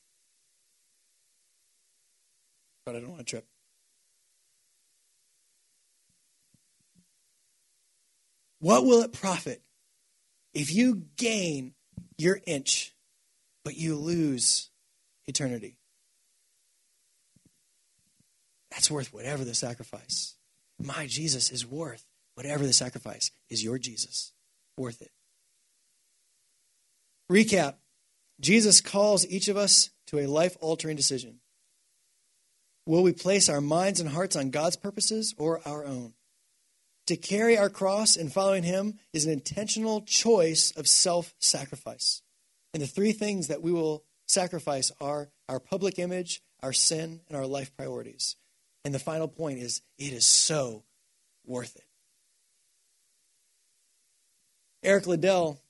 But 2.85 2.97
I 2.97 3.01
don't 3.01 3.11
want 3.11 3.21
to 3.21 3.25
trip. 3.25 3.47
What 8.61 8.85
will 8.85 9.03
it 9.03 9.13
profit 9.13 9.63
if 10.55 10.75
you 10.75 11.03
gain 11.17 11.75
your 12.19 12.41
inch, 12.47 12.95
but 13.65 13.77
you 13.77 13.97
lose 13.97 14.71
eternity? 15.27 15.77
That's 18.71 18.91
worth 18.91 19.13
whatever 19.13 19.45
the 19.45 19.55
sacrifice. 19.55 20.35
My 20.79 21.07
Jesus 21.07 21.51
is 21.51 21.67
worth 21.67 22.05
whatever 22.35 22.65
the 22.67 22.73
sacrifice. 22.73 23.31
Is 23.49 23.65
your 23.65 23.79
Jesus 23.79 24.33
worth 24.77 25.01
it? 25.03 25.11
Recap 27.31 27.75
Jesus 28.41 28.81
calls 28.81 29.27
each 29.27 29.49
of 29.49 29.57
us 29.57 29.91
to 30.09 30.19
a 30.19 30.27
life 30.27 30.57
altering 30.61 30.97
decision. 30.97 31.41
Will 32.85 33.03
we 33.03 33.13
place 33.13 33.49
our 33.49 33.61
minds 33.61 33.99
and 33.99 34.11
hearts 34.11 34.37
on 34.37 34.51
God's 34.51 34.77
purposes 34.77 35.35
or 35.39 35.61
our 35.67 35.85
own? 35.85 36.13
To 37.07 37.17
carry 37.17 37.57
our 37.57 37.71
cross 37.71 38.17
and 38.17 38.33
following 38.33 38.63
Him 38.63 38.99
is 39.13 39.27
an 39.27 39.33
intentional 39.33 40.03
choice 40.03 40.73
of 40.73 40.87
self 40.87 41.35
sacrifice. 41.39 42.23
And 42.75 42.83
the 42.83 42.87
three 42.87 43.13
things 43.13 43.49
that 43.49 43.63
we 43.63 43.73
will 43.73 44.05
sacrifice 44.27 44.93
are 45.01 45.31
our 45.49 45.61
public 45.61 45.99
image, 45.99 46.43
our 46.63 46.73
sin, 46.73 47.21
and 47.29 47.37
our 47.37 47.47
life 47.47 47.75
priorities. 47.77 48.37
And 48.85 48.95
the 48.95 48.99
final 48.99 49.29
point 49.29 49.59
is 49.59 49.83
it 49.99 50.13
is 50.13 50.27
so 50.27 50.85
worth 51.45 51.77
it. 51.77 51.85
Eric 54.83 55.07
Liddell, 55.07 55.61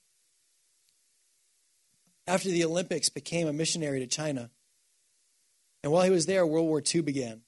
after 2.26 2.48
the 2.48 2.64
Olympics, 2.64 3.08
became 3.08 3.46
a 3.46 3.52
missionary 3.52 4.00
to 4.00 4.06
China. 4.06 4.50
And 5.82 5.92
while 5.92 6.04
he 6.04 6.10
was 6.10 6.26
there, 6.26 6.46
World 6.46 6.66
War 6.66 6.82
II 6.82 7.02
began. 7.02 7.42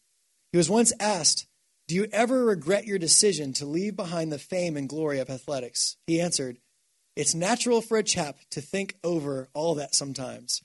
He 0.53 0.59
was 0.59 0.71
once 0.71 0.93
asked 1.01 1.49
do 1.89 1.95
you 1.95 2.07
ever 2.13 2.45
regret 2.45 2.85
your 2.85 2.99
decision 2.99 3.55
to 3.55 3.65
leave 3.65 3.97
behind 3.97 4.31
the 4.31 4.39
fame 4.39 4.77
and 4.77 4.87
glory 4.87 5.21
of 5.21 5.31
athletics? 5.31 5.97
He 6.07 6.21
answered, 6.21 6.59
It's 7.17 7.35
natural 7.35 7.81
for 7.81 7.97
a 7.97 8.03
chap 8.03 8.37
to 8.51 8.61
think 8.61 8.97
over 9.03 9.49
all 9.55 9.75
that 9.77 9.95
sometimes, 9.95 10.61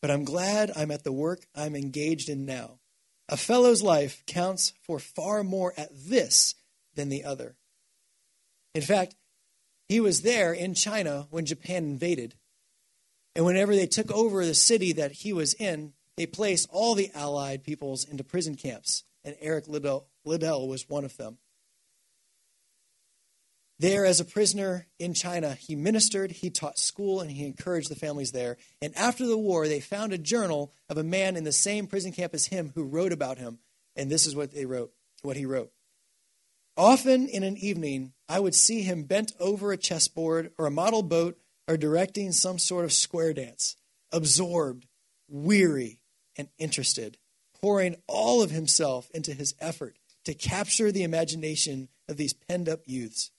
but 0.00 0.12
I'm 0.12 0.22
glad 0.22 0.70
I'm 0.76 0.92
at 0.92 1.02
the 1.02 1.10
work 1.10 1.40
I'm 1.52 1.74
engaged 1.74 2.28
in 2.28 2.46
now. 2.46 2.78
A 3.28 3.36
fellow's 3.36 3.82
life 3.82 4.22
counts 4.28 4.72
for 4.80 5.00
far 5.00 5.42
more 5.42 5.74
at 5.76 5.90
this 5.92 6.54
than 6.94 7.08
the 7.08 7.24
other. 7.24 7.56
In 8.72 8.82
fact, 8.82 9.16
he 9.88 9.98
was 9.98 10.22
there 10.22 10.52
in 10.52 10.74
China 10.74 11.26
when 11.30 11.44
Japan 11.44 11.82
invaded. 11.82 12.36
And 13.38 13.46
whenever 13.46 13.72
they 13.72 13.86
took 13.86 14.10
over 14.10 14.44
the 14.44 14.52
city 14.52 14.92
that 14.94 15.12
he 15.12 15.32
was 15.32 15.54
in, 15.54 15.92
they 16.16 16.26
placed 16.26 16.68
all 16.72 16.96
the 16.96 17.12
Allied 17.14 17.62
peoples 17.62 18.04
into 18.04 18.24
prison 18.24 18.56
camps. 18.56 19.04
And 19.22 19.36
Eric 19.40 19.68
Liddell 19.68 20.08
Liddell 20.24 20.66
was 20.66 20.88
one 20.88 21.04
of 21.04 21.16
them. 21.16 21.38
There, 23.78 24.04
as 24.04 24.18
a 24.18 24.24
prisoner 24.24 24.88
in 24.98 25.14
China, 25.14 25.54
he 25.54 25.76
ministered, 25.76 26.32
he 26.32 26.50
taught 26.50 26.80
school, 26.80 27.20
and 27.20 27.30
he 27.30 27.46
encouraged 27.46 27.92
the 27.92 27.94
families 27.94 28.32
there. 28.32 28.56
And 28.82 28.92
after 28.96 29.24
the 29.24 29.38
war, 29.38 29.68
they 29.68 29.78
found 29.78 30.12
a 30.12 30.18
journal 30.18 30.72
of 30.88 30.98
a 30.98 31.04
man 31.04 31.36
in 31.36 31.44
the 31.44 31.52
same 31.52 31.86
prison 31.86 32.10
camp 32.10 32.34
as 32.34 32.46
him 32.46 32.72
who 32.74 32.82
wrote 32.82 33.12
about 33.12 33.38
him. 33.38 33.60
And 33.94 34.10
this 34.10 34.26
is 34.26 34.34
what 34.34 34.52
they 34.52 34.66
wrote, 34.66 34.92
what 35.22 35.36
he 35.36 35.46
wrote. 35.46 35.70
Often 36.76 37.28
in 37.28 37.44
an 37.44 37.56
evening, 37.56 38.14
I 38.28 38.40
would 38.40 38.56
see 38.56 38.82
him 38.82 39.04
bent 39.04 39.32
over 39.38 39.70
a 39.70 39.76
chessboard 39.76 40.50
or 40.58 40.66
a 40.66 40.72
model 40.72 41.04
boat 41.04 41.38
or 41.68 41.76
directing 41.76 42.32
some 42.32 42.58
sort 42.58 42.84
of 42.84 42.92
square 42.92 43.34
dance, 43.34 43.76
absorbed, 44.10 44.86
weary, 45.28 46.00
and 46.36 46.48
interested, 46.58 47.18
pouring 47.60 47.96
all 48.06 48.42
of 48.42 48.50
himself 48.50 49.10
into 49.12 49.34
his 49.34 49.54
effort 49.60 49.98
to 50.24 50.34
capture 50.34 50.90
the 50.90 51.02
imagination 51.02 51.88
of 52.08 52.16
these 52.16 52.32
penned 52.32 52.68
up 52.68 52.80
youths. 52.86 53.30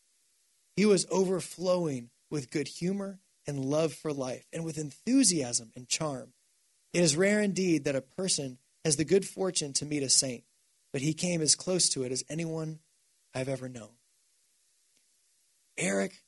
He 0.75 0.86
was 0.86 1.07
overflowing 1.09 2.11
with 2.30 2.51
good 2.51 2.67
humor 2.67 3.19
and 3.47 3.65
love 3.65 3.93
for 3.93 4.13
life, 4.13 4.45
and 4.53 4.63
with 4.63 4.77
enthusiasm 4.77 5.71
and 5.75 5.88
charm. 5.88 6.34
It 6.93 7.01
is 7.01 7.17
rare 7.17 7.41
indeed 7.41 7.84
that 7.86 7.95
a 7.95 8.01
person 8.01 8.59
has 8.86 8.95
the 8.95 9.05
good 9.05 9.25
fortune 9.25 9.73
to 9.73 9.86
meet 9.86 10.03
a 10.03 10.09
saint, 10.09 10.43
but 10.93 11.01
he 11.01 11.13
came 11.13 11.41
as 11.41 11.55
close 11.55 11.89
to 11.89 12.03
it 12.03 12.11
as 12.11 12.23
anyone 12.30 12.80
I've 13.34 13.49
ever 13.49 13.67
known. 13.67 13.89
Eric 15.77 16.21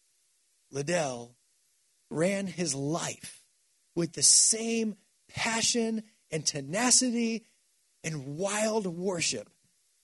Liddell 0.72 1.36
ran 2.12 2.47
his 2.47 2.76
life 2.76 3.43
with 3.95 4.14
the 4.14 4.24
same 4.24 4.95
passion 5.30 6.03
and 6.30 6.45
tenacity 6.45 7.45
and 8.03 8.38
wild 8.38 8.86
worship 8.88 9.49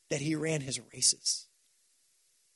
that 0.09 0.21
he 0.21 0.35
ran 0.35 0.61
his 0.61 0.79
races. 0.93 1.47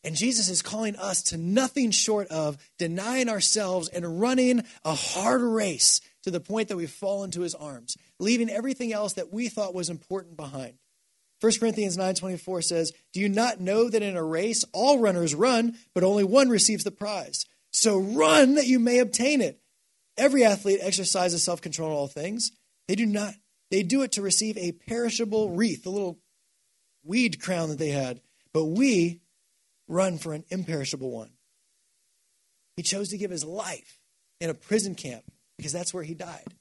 And 0.04 0.16
Jesus 0.16 0.50
is 0.50 0.62
calling 0.62 0.96
us 0.96 1.22
to 1.24 1.38
nothing 1.38 1.92
short 1.92 2.28
of 2.30 2.58
denying 2.80 3.30
ourselves 3.30 3.88
and 3.88 4.20
running 4.20 4.64
a 4.84 4.96
hard 4.96 5.42
race 5.42 6.02
to 6.24 6.32
the 6.32 6.40
point 6.40 6.70
that 6.70 6.78
we 6.78 6.88
fall 6.88 7.24
into 7.24 7.42
his 7.42 7.54
arms, 7.54 7.98
leaving 8.20 8.50
everything 8.50 8.94
else 8.94 9.14
that 9.14 9.32
we 9.32 9.48
thought 9.48 9.76
was 9.76 9.90
important 9.90 10.38
behind. 10.38 10.74
1 11.40 11.60
Corinthians 11.60 11.98
9:24 11.98 12.62
says, 12.62 12.94
"Do 13.14 13.20
you 13.20 13.30
not 13.30 13.60
know 13.60 13.90
that 13.90 14.04
in 14.04 14.16
a 14.16 14.24
race 14.24 14.64
all 14.74 15.00
runners 15.00 15.36
run, 15.36 15.78
but 15.94 16.04
only 16.04 16.24
one 16.24 16.50
receives 16.50 16.84
the 16.84 16.92
prize? 16.92 17.46
So 17.72 17.98
run 17.98 18.56
that 18.56 18.68
you 18.68 18.80
may 18.80 19.00
obtain 19.00 19.42
it. 19.42 19.62
Every 20.18 20.44
athlete 20.44 20.80
exercises 20.82 21.44
self-control 21.44 21.90
in 21.90 21.96
all 21.96 22.08
things. 22.08 22.52
They 22.88 22.96
do 22.96 23.06
not 23.06 23.36
they 23.70 23.84
do 23.84 24.02
it 24.02 24.12
to 24.14 24.22
receive 24.22 24.58
a 24.58 24.74
perishable 24.74 25.52
wreath, 25.52 25.84
the 25.84 25.92
little 25.92 26.20
weed 27.04 27.42
crown 27.42 27.70
that 27.70 27.78
they 27.78 27.92
had, 27.92 28.22
but 28.52 28.66
we 28.66 29.22
run 29.88 30.18
for 30.18 30.34
an 30.34 30.44
imperishable 30.50 31.10
one." 31.10 31.38
He 32.76 32.84
chose 32.84 33.10
to 33.10 33.18
give 33.18 33.32
his 33.32 33.46
life 33.46 34.02
in 34.42 34.50
a 34.50 34.54
prison 34.54 34.94
camp 34.94 35.24
because 35.58 35.72
that's 35.72 35.94
where 35.94 36.04
he 36.04 36.14
died. 36.14 36.54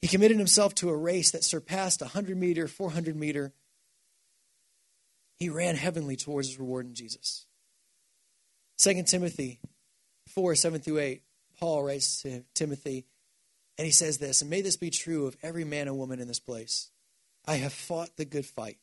He 0.00 0.06
committed 0.06 0.38
himself 0.38 0.76
to 0.76 0.90
a 0.90 0.96
race 0.96 1.32
that 1.32 1.42
surpassed 1.42 2.00
100 2.00 2.36
meter, 2.36 2.68
400 2.68 3.16
meter. 3.16 3.52
He 5.40 5.48
ran 5.48 5.74
heavenly 5.74 6.14
towards 6.14 6.48
his 6.48 6.58
reward 6.60 6.86
in 6.86 6.94
Jesus. 6.94 7.47
2 8.78 9.02
Timothy 9.04 9.60
4 10.28 10.54
7 10.54 10.80
through 10.80 10.98
8, 10.98 11.22
Paul 11.58 11.82
writes 11.82 12.22
to 12.22 12.44
Timothy, 12.54 13.06
and 13.76 13.84
he 13.84 13.90
says 13.90 14.18
this, 14.18 14.40
and 14.40 14.50
may 14.50 14.60
this 14.60 14.76
be 14.76 14.90
true 14.90 15.26
of 15.26 15.36
every 15.42 15.64
man 15.64 15.88
and 15.88 15.98
woman 15.98 16.20
in 16.20 16.28
this 16.28 16.40
place. 16.40 16.90
I 17.46 17.56
have 17.56 17.72
fought 17.72 18.16
the 18.16 18.24
good 18.24 18.46
fight. 18.46 18.78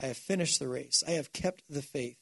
I 0.00 0.06
have 0.06 0.16
finished 0.16 0.58
the 0.58 0.68
race. 0.68 1.02
I 1.06 1.12
have 1.12 1.32
kept 1.32 1.62
the 1.68 1.82
faith. 1.82 2.18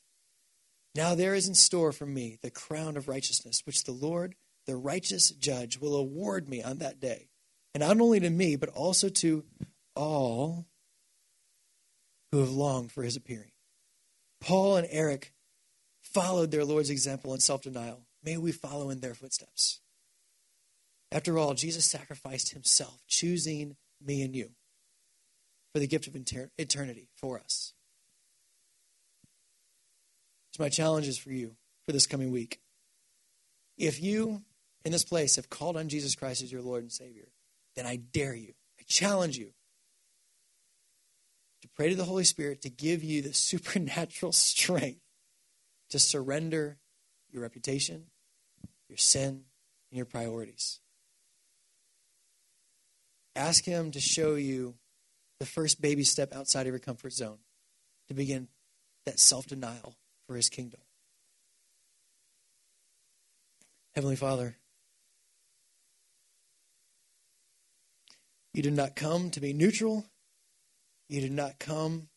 Now 0.94 1.14
there 1.14 1.34
is 1.34 1.48
in 1.48 1.54
store 1.54 1.92
for 1.92 2.06
me 2.06 2.38
the 2.42 2.50
crown 2.50 2.96
of 2.96 3.08
righteousness, 3.08 3.62
which 3.66 3.84
the 3.84 3.92
Lord, 3.92 4.34
the 4.66 4.76
righteous 4.76 5.30
judge, 5.30 5.78
will 5.78 5.94
award 5.94 6.48
me 6.48 6.62
on 6.62 6.78
that 6.78 7.00
day 7.00 7.28
and 7.76 7.82
not 7.82 8.00
only 8.00 8.18
to 8.20 8.30
me, 8.30 8.56
but 8.56 8.70
also 8.70 9.10
to 9.10 9.44
all 9.94 10.64
who 12.32 12.40
have 12.40 12.50
longed 12.50 12.90
for 12.90 13.02
his 13.02 13.16
appearing. 13.16 13.50
Paul 14.40 14.76
and 14.76 14.88
Eric 14.90 15.34
followed 16.16 16.50
their 16.50 16.64
Lord's 16.64 16.88
example 16.88 17.34
in 17.34 17.40
self 17.40 17.60
denial. 17.60 18.06
May 18.24 18.38
we 18.38 18.50
follow 18.50 18.88
in 18.88 19.00
their 19.00 19.12
footsteps. 19.12 19.80
After 21.12 21.36
all, 21.36 21.52
Jesus 21.52 21.84
sacrificed 21.84 22.52
himself, 22.52 23.02
choosing 23.06 23.76
me 24.02 24.22
and 24.22 24.34
you 24.34 24.52
for 25.72 25.78
the 25.78 25.86
gift 25.86 26.06
of 26.06 26.16
eternity 26.16 27.10
for 27.16 27.38
us. 27.38 27.74
So, 30.52 30.62
my 30.62 30.70
challenge 30.70 31.06
is 31.06 31.18
for 31.18 31.30
you 31.30 31.54
for 31.84 31.92
this 31.92 32.06
coming 32.06 32.32
week. 32.32 32.60
If 33.76 34.02
you 34.02 34.42
in 34.86 34.92
this 34.92 35.04
place 35.04 35.36
have 35.36 35.50
called 35.50 35.76
on 35.76 35.90
Jesus 35.90 36.14
Christ 36.14 36.42
as 36.42 36.50
your 36.50 36.62
Lord 36.62 36.82
and 36.82 36.90
Savior, 36.90 37.28
then 37.74 37.84
I 37.84 37.96
dare 37.96 38.34
you, 38.34 38.54
I 38.80 38.84
challenge 38.88 39.36
you 39.36 39.50
to 41.60 41.68
pray 41.76 41.90
to 41.90 41.94
the 41.94 42.04
Holy 42.04 42.24
Spirit 42.24 42.62
to 42.62 42.70
give 42.70 43.04
you 43.04 43.20
the 43.20 43.34
supernatural 43.34 44.32
strength 44.32 45.00
to 45.90 45.98
surrender 45.98 46.78
your 47.30 47.42
reputation, 47.42 48.06
your 48.88 48.98
sin, 48.98 49.44
and 49.90 49.96
your 49.96 50.06
priorities. 50.06 50.80
Ask 53.34 53.64
Him 53.64 53.90
to 53.92 54.00
show 54.00 54.34
you 54.34 54.74
the 55.38 55.46
first 55.46 55.80
baby 55.80 56.04
step 56.04 56.34
outside 56.34 56.66
of 56.66 56.72
your 56.72 56.78
comfort 56.78 57.12
zone 57.12 57.38
to 58.08 58.14
begin 58.14 58.48
that 59.04 59.18
self 59.18 59.46
denial 59.46 59.94
for 60.26 60.36
His 60.36 60.48
kingdom. 60.48 60.80
Heavenly 63.94 64.16
Father, 64.16 64.56
You 68.56 68.62
did 68.62 68.72
not 68.72 68.96
come 68.96 69.28
to 69.32 69.40
be 69.40 69.52
neutral. 69.52 70.06
You 71.10 71.20
did 71.20 71.32
not 71.32 71.58
come 71.58 72.08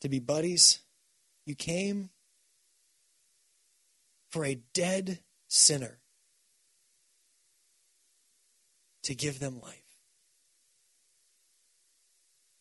to 0.00 0.08
be 0.08 0.18
buddies. 0.18 0.80
You 1.46 1.54
came 1.54 2.10
for 4.36 4.44
a 4.44 4.60
dead 4.74 5.18
sinner 5.48 5.98
to 9.02 9.14
give 9.14 9.38
them 9.38 9.62
life. 9.62 9.82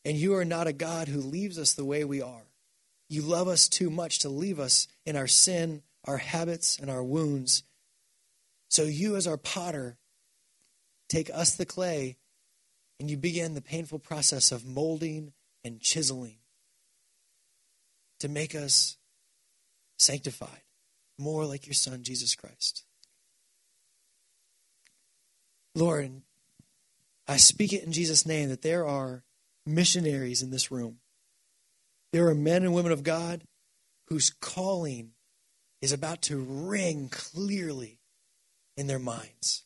And 0.05 0.15
you 0.15 0.36
are 0.36 0.45
not 0.45 0.67
a 0.67 0.71
God 0.71 1.09
who 1.09 1.19
leaves 1.19 1.59
us 1.59 1.73
the 1.73 1.84
way 1.84 2.05
we 2.05 2.21
are. 2.21 2.47
You 3.09 3.23
love 3.23 3.49
us 3.49 3.67
too 3.67 3.89
much 3.89 4.19
to 4.19 4.30
leave 4.30 4.57
us 4.57 4.88
in 5.05 5.17
our 5.17 5.28
sin, 5.28 5.82
our 6.05 6.15
habits, 6.15 6.80
and 6.80 6.89
our 6.89 7.03
wounds. 7.03 7.63
So 8.69 8.84
you, 8.84 9.17
as 9.17 9.28
our 9.28 9.36
potter, 9.36 9.97
take 11.09 11.30
us, 11.30 11.57
the 11.57 11.65
clay, 11.65 12.15
and 13.01 13.11
you 13.11 13.17
begin 13.17 13.53
the 13.53 13.61
painful 13.61 13.99
process 13.99 14.53
of 14.53 14.65
molding 14.65 15.34
and 15.65 15.82
chiseling 15.82 16.38
to 18.21 18.30
make 18.30 18.55
us 18.55 18.95
sanctified, 19.99 20.61
more 21.18 21.45
like 21.45 21.66
your 21.66 21.74
Son, 21.74 22.03
Jesus 22.03 22.36
Christ. 22.36 22.84
Lord, 25.74 26.22
I 27.28 27.38
speak 27.38 27.74
it 27.74 27.84
in 27.84 27.91
Jesus' 27.91 28.26
name 28.26 28.49
that 28.49 28.61
there 28.61 28.86
are 28.86 29.24
missionaries 29.66 30.41
in 30.41 30.51
this 30.51 30.72
room. 30.72 30.99
There 32.13 32.28
are 32.28 32.36
men 32.36 32.63
and 32.63 32.74
women 32.74 32.91
of 32.91 33.03
God 33.03 33.43
whose 34.07 34.30
calling 34.30 35.11
is 35.82 35.91
about 35.91 36.22
to 36.24 36.39
ring 36.39 37.09
clearly 37.09 37.99
in 38.78 38.88
their 38.88 38.99
minds. 38.99 39.63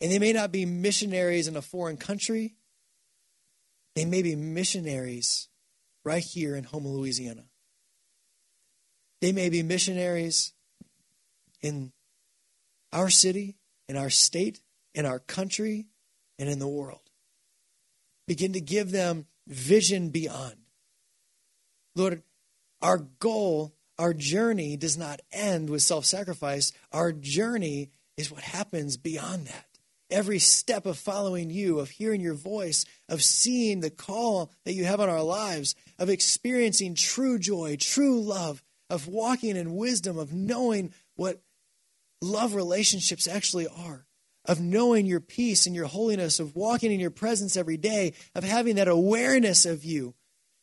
And 0.00 0.10
they 0.10 0.18
may 0.18 0.32
not 0.32 0.52
be 0.52 0.64
missionaries 0.64 1.48
in 1.48 1.56
a 1.56 1.62
foreign 1.62 1.96
country, 1.96 2.54
they 3.94 4.04
may 4.04 4.22
be 4.22 4.36
missionaries 4.36 5.48
right 6.04 6.22
here 6.22 6.54
in 6.54 6.64
Houma, 6.64 6.88
Louisiana. 6.88 7.44
They 9.20 9.32
may 9.32 9.48
be 9.48 9.62
missionaries 9.62 10.52
in 11.60 11.92
our 12.92 13.10
city, 13.10 13.56
in 13.88 13.96
our 13.96 14.10
state, 14.10 14.60
in 14.94 15.06
our 15.06 15.18
country, 15.18 15.86
and 16.38 16.48
in 16.48 16.58
the 16.58 16.68
world. 16.68 17.10
Begin 18.26 18.52
to 18.52 18.60
give 18.60 18.90
them 18.90 19.26
vision 19.46 20.10
beyond. 20.10 20.56
Lord, 21.96 22.22
our 22.80 22.98
goal, 22.98 23.74
our 23.98 24.14
journey 24.14 24.76
does 24.76 24.96
not 24.96 25.20
end 25.32 25.68
with 25.68 25.82
self 25.82 26.04
sacrifice. 26.04 26.72
Our 26.92 27.12
journey 27.12 27.90
is 28.16 28.30
what 28.30 28.42
happens 28.42 28.96
beyond 28.96 29.46
that 29.46 29.68
every 30.10 30.38
step 30.38 30.86
of 30.86 30.98
following 30.98 31.50
you, 31.50 31.78
of 31.78 31.90
hearing 31.90 32.20
your 32.20 32.34
voice, 32.34 32.84
of 33.08 33.22
seeing 33.22 33.80
the 33.80 33.90
call 33.90 34.50
that 34.64 34.72
you 34.72 34.84
have 34.84 35.00
on 35.00 35.08
our 35.08 35.22
lives, 35.22 35.74
of 35.98 36.08
experiencing 36.08 36.94
true 36.94 37.38
joy, 37.38 37.76
true 37.78 38.20
love, 38.20 38.62
of 38.90 39.06
walking 39.06 39.56
in 39.56 39.76
wisdom, 39.76 40.18
of 40.18 40.32
knowing 40.32 40.92
what 41.16 41.42
love 42.20 42.54
relationships 42.54 43.28
actually 43.28 43.66
are, 43.66 44.06
of 44.44 44.60
knowing 44.60 45.06
your 45.06 45.20
peace 45.20 45.66
and 45.66 45.74
your 45.74 45.86
holiness, 45.86 46.40
of 46.40 46.56
walking 46.56 46.90
in 46.90 47.00
your 47.00 47.10
presence 47.10 47.56
every 47.56 47.76
day, 47.76 48.14
of 48.34 48.44
having 48.44 48.76
that 48.76 48.88
awareness 48.88 49.66
of 49.66 49.84
you, 49.84 50.14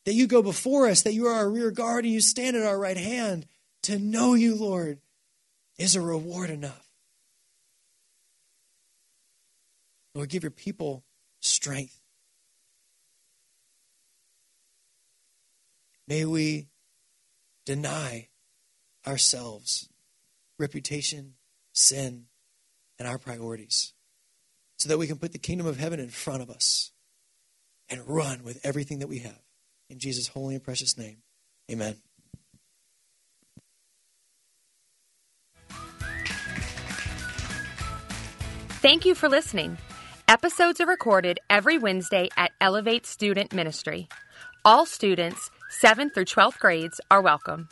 that 0.04 0.14
you 0.14 0.26
go 0.26 0.42
before 0.42 0.88
us, 0.88 1.02
that 1.02 1.14
you 1.14 1.26
are 1.26 1.34
our 1.34 1.50
rear 1.50 1.70
guard 1.70 2.04
and 2.04 2.12
you 2.12 2.20
stand 2.20 2.56
at 2.56 2.62
our 2.62 2.78
right 2.78 2.96
hand. 2.96 3.46
To 3.84 3.98
know 3.98 4.34
you, 4.34 4.54
Lord, 4.54 4.98
is 5.78 5.94
a 5.94 6.00
reward 6.00 6.50
enough. 6.50 6.88
Lord, 10.14 10.30
give 10.30 10.42
your 10.42 10.50
people 10.50 11.04
strength. 11.40 12.00
May 16.08 16.24
we 16.24 16.68
deny 17.66 18.28
ourselves 19.06 19.90
reputation, 20.58 21.34
sin, 21.74 22.24
and 22.98 23.06
our 23.06 23.18
priorities 23.18 23.92
so 24.78 24.88
that 24.88 24.98
we 24.98 25.06
can 25.06 25.18
put 25.18 25.32
the 25.32 25.38
kingdom 25.38 25.66
of 25.66 25.78
heaven 25.78 26.00
in 26.00 26.08
front 26.08 26.42
of 26.42 26.48
us 26.48 26.92
and 27.90 28.00
run 28.06 28.42
with 28.42 28.64
everything 28.64 29.00
that 29.00 29.08
we 29.08 29.18
have. 29.18 29.38
In 29.90 29.98
Jesus' 29.98 30.28
holy 30.28 30.54
and 30.54 30.64
precious 30.64 30.96
name, 30.96 31.18
amen. 31.70 31.96
Thank 38.80 39.04
you 39.04 39.14
for 39.14 39.28
listening. 39.28 39.78
Episodes 40.28 40.80
are 40.80 40.86
recorded 40.86 41.40
every 41.50 41.78
Wednesday 41.78 42.28
at 42.36 42.52
Elevate 42.60 43.06
Student 43.06 43.52
Ministry. 43.52 44.08
All 44.64 44.86
students, 44.86 45.50
7th 45.70 46.14
through 46.14 46.26
12th 46.26 46.58
grades, 46.58 47.00
are 47.10 47.20
welcome. 47.20 47.68